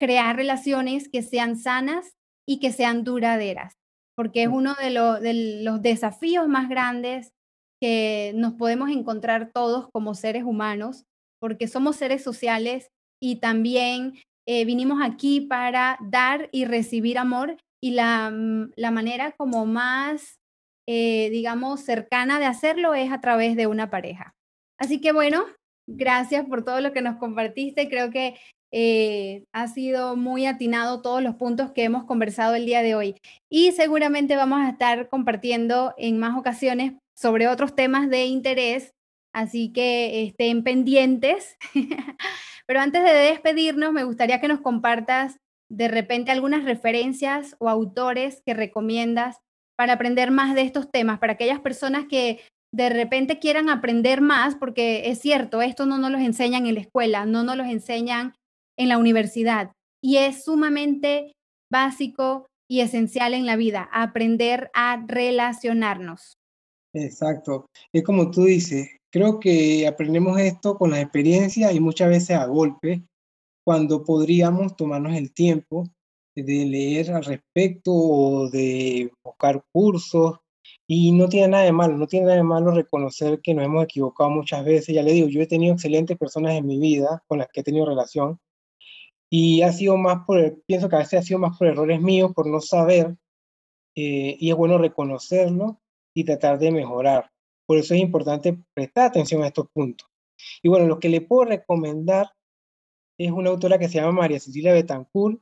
crear 0.00 0.36
relaciones 0.36 1.08
que 1.08 1.22
sean 1.22 1.56
sanas 1.56 2.16
y 2.48 2.58
que 2.58 2.72
sean 2.72 3.04
duraderas, 3.04 3.74
porque 4.16 4.42
es 4.42 4.48
uno 4.48 4.74
de, 4.74 4.90
de 5.20 5.62
los 5.62 5.80
desafíos 5.82 6.48
más 6.48 6.68
grandes 6.68 7.32
que 7.80 8.32
nos 8.34 8.54
podemos 8.54 8.90
encontrar 8.90 9.50
todos 9.52 9.88
como 9.92 10.14
seres 10.14 10.44
humanos, 10.44 11.04
porque 11.40 11.68
somos 11.68 11.96
seres 11.96 12.22
sociales 12.22 12.88
y 13.20 13.36
también 13.36 14.14
eh, 14.46 14.64
vinimos 14.64 15.00
aquí 15.02 15.40
para 15.40 15.98
dar 16.00 16.48
y 16.52 16.64
recibir 16.64 17.18
amor 17.18 17.56
y 17.82 17.90
la, 17.90 18.30
mm, 18.30 18.72
la 18.76 18.90
manera 18.90 19.32
como 19.32 19.66
más, 19.66 20.38
eh, 20.86 21.28
digamos, 21.30 21.80
cercana 21.80 22.38
de 22.38 22.46
hacerlo 22.46 22.94
es 22.94 23.10
a 23.12 23.20
través 23.20 23.56
de 23.56 23.66
una 23.66 23.90
pareja. 23.90 24.34
Así 24.78 25.00
que 25.00 25.12
bueno, 25.12 25.44
gracias 25.86 26.46
por 26.46 26.64
todo 26.64 26.80
lo 26.80 26.92
que 26.92 27.02
nos 27.02 27.18
compartiste. 27.18 27.88
Creo 27.88 28.10
que 28.10 28.36
eh, 28.72 29.44
ha 29.52 29.68
sido 29.68 30.16
muy 30.16 30.46
atinado 30.46 31.02
todos 31.02 31.22
los 31.22 31.34
puntos 31.34 31.72
que 31.72 31.84
hemos 31.84 32.04
conversado 32.04 32.54
el 32.54 32.66
día 32.66 32.82
de 32.82 32.94
hoy. 32.94 33.16
Y 33.50 33.72
seguramente 33.72 34.36
vamos 34.36 34.60
a 34.60 34.70
estar 34.70 35.08
compartiendo 35.08 35.92
en 35.98 36.18
más 36.18 36.38
ocasiones 36.38 36.94
sobre 37.16 37.48
otros 37.48 37.74
temas 37.74 38.08
de 38.08 38.26
interés. 38.26 38.92
Así 39.34 39.72
que 39.72 40.24
estén 40.24 40.62
pendientes. 40.62 41.56
Pero 42.66 42.80
antes 42.80 43.02
de 43.02 43.12
despedirnos, 43.12 43.92
me 43.92 44.04
gustaría 44.04 44.40
que 44.40 44.48
nos 44.48 44.60
compartas 44.60 45.36
de 45.72 45.88
repente 45.88 46.30
algunas 46.30 46.64
referencias 46.64 47.56
o 47.58 47.68
autores 47.68 48.42
que 48.44 48.52
recomiendas 48.52 49.38
para 49.76 49.94
aprender 49.94 50.30
más 50.30 50.54
de 50.54 50.62
estos 50.62 50.90
temas, 50.90 51.18
para 51.18 51.32
aquellas 51.32 51.60
personas 51.60 52.04
que 52.08 52.40
de 52.74 52.90
repente 52.90 53.38
quieran 53.38 53.70
aprender 53.70 54.20
más, 54.20 54.54
porque 54.54 55.10
es 55.10 55.18
cierto, 55.18 55.62
esto 55.62 55.86
no 55.86 55.98
nos 55.98 56.10
lo 56.10 56.18
enseñan 56.18 56.66
en 56.66 56.74
la 56.74 56.80
escuela, 56.80 57.24
no 57.26 57.42
nos 57.42 57.56
lo 57.56 57.64
enseñan 57.64 58.34
en 58.78 58.88
la 58.88 58.98
universidad 58.98 59.72
y 60.02 60.18
es 60.18 60.44
sumamente 60.44 61.32
básico 61.70 62.46
y 62.70 62.80
esencial 62.80 63.34
en 63.34 63.46
la 63.46 63.56
vida, 63.56 63.88
aprender 63.92 64.70
a 64.74 65.04
relacionarnos. 65.06 66.34
Exacto. 66.94 67.66
Es 67.94 68.02
como 68.02 68.30
tú 68.30 68.44
dices, 68.44 68.88
creo 69.10 69.40
que 69.40 69.86
aprendemos 69.86 70.38
esto 70.38 70.76
con 70.76 70.90
la 70.90 71.00
experiencia 71.00 71.72
y 71.72 71.80
muchas 71.80 72.10
veces 72.10 72.36
a 72.36 72.46
golpe, 72.46 73.02
cuando 73.64 74.04
podríamos 74.04 74.76
tomarnos 74.76 75.14
el 75.14 75.32
tiempo 75.32 75.88
de 76.34 76.64
leer 76.64 77.12
al 77.12 77.24
respecto 77.24 77.92
o 77.92 78.48
de 78.50 79.10
buscar 79.22 79.64
cursos. 79.72 80.38
Y 80.86 81.12
no 81.12 81.28
tiene 81.28 81.48
nada 81.48 81.64
de 81.64 81.72
malo, 81.72 81.96
no 81.96 82.06
tiene 82.06 82.26
nada 82.26 82.36
de 82.36 82.42
malo 82.42 82.70
reconocer 82.72 83.40
que 83.40 83.54
nos 83.54 83.64
hemos 83.64 83.84
equivocado 83.84 84.30
muchas 84.30 84.64
veces. 84.64 84.94
Ya 84.94 85.02
le 85.02 85.12
digo, 85.12 85.28
yo 85.28 85.40
he 85.40 85.46
tenido 85.46 85.74
excelentes 85.74 86.18
personas 86.18 86.54
en 86.54 86.66
mi 86.66 86.78
vida 86.78 87.22
con 87.26 87.38
las 87.38 87.48
que 87.48 87.60
he 87.60 87.64
tenido 87.64 87.86
relación 87.86 88.38
y 89.34 89.62
ha 89.62 89.72
sido 89.72 89.96
más 89.96 90.26
por, 90.26 90.62
pienso 90.66 90.90
que 90.90 90.96
a 90.96 90.98
veces 90.98 91.20
ha 91.20 91.22
sido 91.22 91.38
más 91.38 91.56
por 91.56 91.66
errores 91.66 92.02
míos, 92.02 92.32
por 92.34 92.46
no 92.46 92.60
saber, 92.60 93.16
eh, 93.94 94.36
y 94.38 94.50
es 94.50 94.56
bueno 94.56 94.76
reconocerlo 94.76 95.80
y 96.14 96.24
tratar 96.24 96.58
de 96.58 96.70
mejorar. 96.70 97.30
Por 97.66 97.78
eso 97.78 97.94
es 97.94 98.00
importante 98.00 98.58
prestar 98.74 99.06
atención 99.06 99.42
a 99.42 99.46
estos 99.46 99.68
puntos. 99.72 100.06
Y 100.62 100.68
bueno, 100.68 100.86
lo 100.86 101.00
que 101.00 101.08
le 101.08 101.22
puedo 101.22 101.46
recomendar 101.46 102.30
es 103.18 103.30
una 103.30 103.50
autora 103.50 103.78
que 103.78 103.88
se 103.88 103.96
llama 103.98 104.12
María 104.12 104.40
Cecilia 104.40 104.72
Betancourt. 104.72 105.40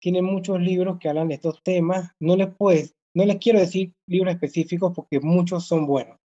Tiene 0.00 0.22
muchos 0.22 0.60
libros 0.60 0.98
que 0.98 1.08
hablan 1.08 1.28
de 1.28 1.34
estos 1.34 1.62
temas. 1.62 2.10
No 2.18 2.36
les, 2.36 2.48
pues, 2.54 2.96
no 3.14 3.24
les 3.24 3.36
quiero 3.38 3.60
decir 3.60 3.92
libros 4.06 4.34
específicos 4.34 4.92
porque 4.94 5.20
muchos 5.20 5.66
son 5.66 5.86
buenos. 5.86 6.18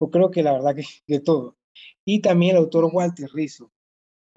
Yo 0.00 0.10
creo 0.10 0.30
que 0.30 0.42
la 0.42 0.52
verdad 0.52 0.74
que 0.74 0.84
de 1.06 1.20
todo. 1.20 1.56
Y 2.04 2.20
también 2.20 2.56
el 2.56 2.62
autor 2.62 2.88
Walter 2.92 3.28
Rizzo. 3.32 3.70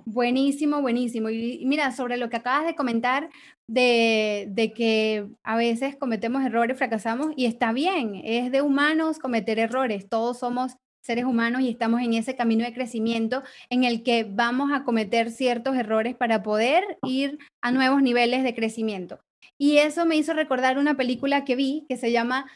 Buenísimo, 0.06 0.82
buenísimo. 0.82 1.30
Y 1.30 1.64
mira, 1.66 1.92
sobre 1.92 2.18
lo 2.18 2.30
que 2.30 2.38
acabas 2.38 2.66
de 2.66 2.76
comentar 2.76 3.30
de, 3.68 4.48
de, 4.52 4.72
que 4.72 5.28
a 5.44 5.58
veces 5.58 5.98
cometemos 5.98 6.46
errores, 6.46 6.78
fracasamos, 6.78 7.34
y 7.36 7.46
está 7.46 7.74
bien, 7.74 8.22
es 8.24 8.52
de 8.52 8.62
humanos 8.62 9.20
cometer 9.20 9.60
errores, 9.60 10.08
todos 10.08 10.40
somos 10.40 10.78
seres 11.08 11.24
humanos 11.24 11.62
y 11.62 11.70
estamos 11.70 12.02
en 12.02 12.14
ese 12.14 12.36
camino 12.36 12.66
de 12.66 12.74
crecimiento 12.74 13.42
en 13.70 13.86
el 13.86 14.04
que 14.04 14.26
vamos 14.30 14.72
a 14.74 14.84
cometer 14.84 15.32
ciertos 15.32 15.78
errores 15.78 16.16
para 16.16 16.44
poder 16.44 16.84
ir 17.04 17.40
a 17.64 17.72
nuevos 17.72 18.02
niveles 18.02 18.44
de 18.44 18.54
crecimiento. 18.54 19.22
Y 19.58 19.78
eso 19.78 20.06
me 20.06 20.18
hizo 20.18 20.34
recordar 20.34 20.78
una 20.78 20.98
película 20.98 21.46
que 21.46 21.56
vi 21.56 21.86
que 21.88 21.96
se 21.96 22.12
llama 22.12 22.52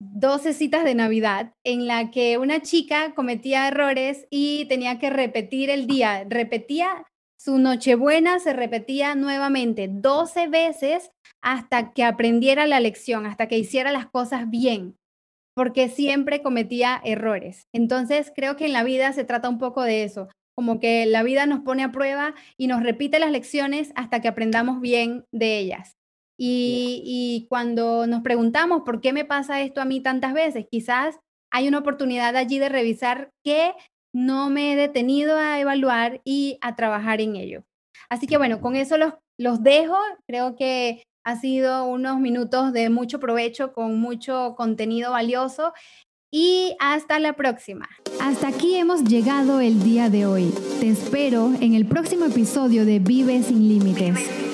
12 0.00 0.52
citas 0.52 0.82
de 0.82 0.96
Navidad, 0.96 1.52
en 1.64 1.86
la 1.86 2.10
que 2.10 2.38
una 2.38 2.60
chica 2.60 3.14
cometía 3.14 3.68
errores 3.68 4.26
y 4.30 4.64
tenía 4.64 4.98
que 4.98 5.08
repetir 5.08 5.70
el 5.70 5.86
día, 5.86 6.26
repetía 6.28 7.06
su 7.38 7.58
Nochebuena, 7.58 8.40
se 8.40 8.52
repetía 8.52 9.14
nuevamente 9.14 9.88
12 9.88 10.48
veces 10.48 11.12
hasta 11.40 11.92
que 11.92 12.02
aprendiera 12.02 12.66
la 12.66 12.80
lección, 12.80 13.26
hasta 13.26 13.46
que 13.46 13.58
hiciera 13.58 13.92
las 13.92 14.06
cosas 14.06 14.50
bien, 14.50 14.96
porque 15.54 15.88
siempre 15.88 16.42
cometía 16.42 17.00
errores. 17.04 17.66
Entonces, 17.74 18.32
creo 18.34 18.56
que 18.56 18.66
en 18.66 18.72
la 18.72 18.84
vida 18.84 19.12
se 19.12 19.24
trata 19.24 19.48
un 19.48 19.58
poco 19.58 19.82
de 19.82 20.04
eso, 20.04 20.28
como 20.54 20.80
que 20.80 21.06
la 21.06 21.22
vida 21.22 21.46
nos 21.46 21.60
pone 21.60 21.82
a 21.82 21.92
prueba 21.92 22.34
y 22.56 22.66
nos 22.66 22.82
repite 22.82 23.18
las 23.18 23.30
lecciones 23.30 23.92
hasta 23.94 24.20
que 24.20 24.28
aprendamos 24.28 24.80
bien 24.80 25.24
de 25.32 25.58
ellas. 25.58 25.96
Y, 26.38 27.46
cuando 27.48 28.06
nos 28.06 28.22
preguntamos 28.22 28.82
por 28.84 29.00
qué 29.00 29.12
me 29.12 29.24
pasa 29.24 29.60
esto 29.60 29.80
a 29.80 29.84
mí 29.84 30.00
tantas 30.00 30.32
veces, 30.32 30.66
quizás 30.68 31.20
hay 31.52 31.68
una 31.68 31.78
oportunidad 31.78 32.34
allí 32.34 32.58
de 32.58 32.68
revisar 32.68 33.30
qué 33.44 33.74
no 34.12 34.50
me 34.50 34.72
he 34.72 34.76
detenido 34.76 35.36
a 35.36 35.60
evaluar 35.60 36.20
y 36.24 36.58
a 36.60 36.74
trabajar 36.74 37.20
en 37.20 37.36
ello. 37.36 37.62
Así 38.10 38.26
que 38.26 38.38
bueno, 38.38 38.60
con 38.60 38.74
eso 38.74 38.98
los, 38.98 39.14
los 39.38 39.62
dejo. 39.62 39.96
Creo 40.26 40.56
que 40.56 41.04
ha 41.24 41.36
sido 41.36 41.84
unos 41.84 42.18
minutos 42.20 42.72
de 42.72 42.90
mucho 42.90 43.20
provecho 43.20 43.72
con 43.72 43.98
mucho 43.98 44.54
contenido 44.56 45.12
valioso 45.12 45.72
y 46.30 46.74
hasta 46.80 47.18
la 47.18 47.34
próxima. 47.34 47.88
Hasta 48.20 48.48
aquí 48.48 48.76
hemos 48.76 49.04
llegado 49.04 49.60
el 49.60 49.82
día 49.82 50.08
de 50.08 50.26
hoy. 50.26 50.52
Te 50.80 50.88
espero 50.88 51.52
en 51.60 51.74
el 51.74 51.86
próximo 51.86 52.24
episodio 52.24 52.84
de 52.84 52.98
Vive 52.98 53.42
sin 53.42 53.68
Límites. 53.68 54.51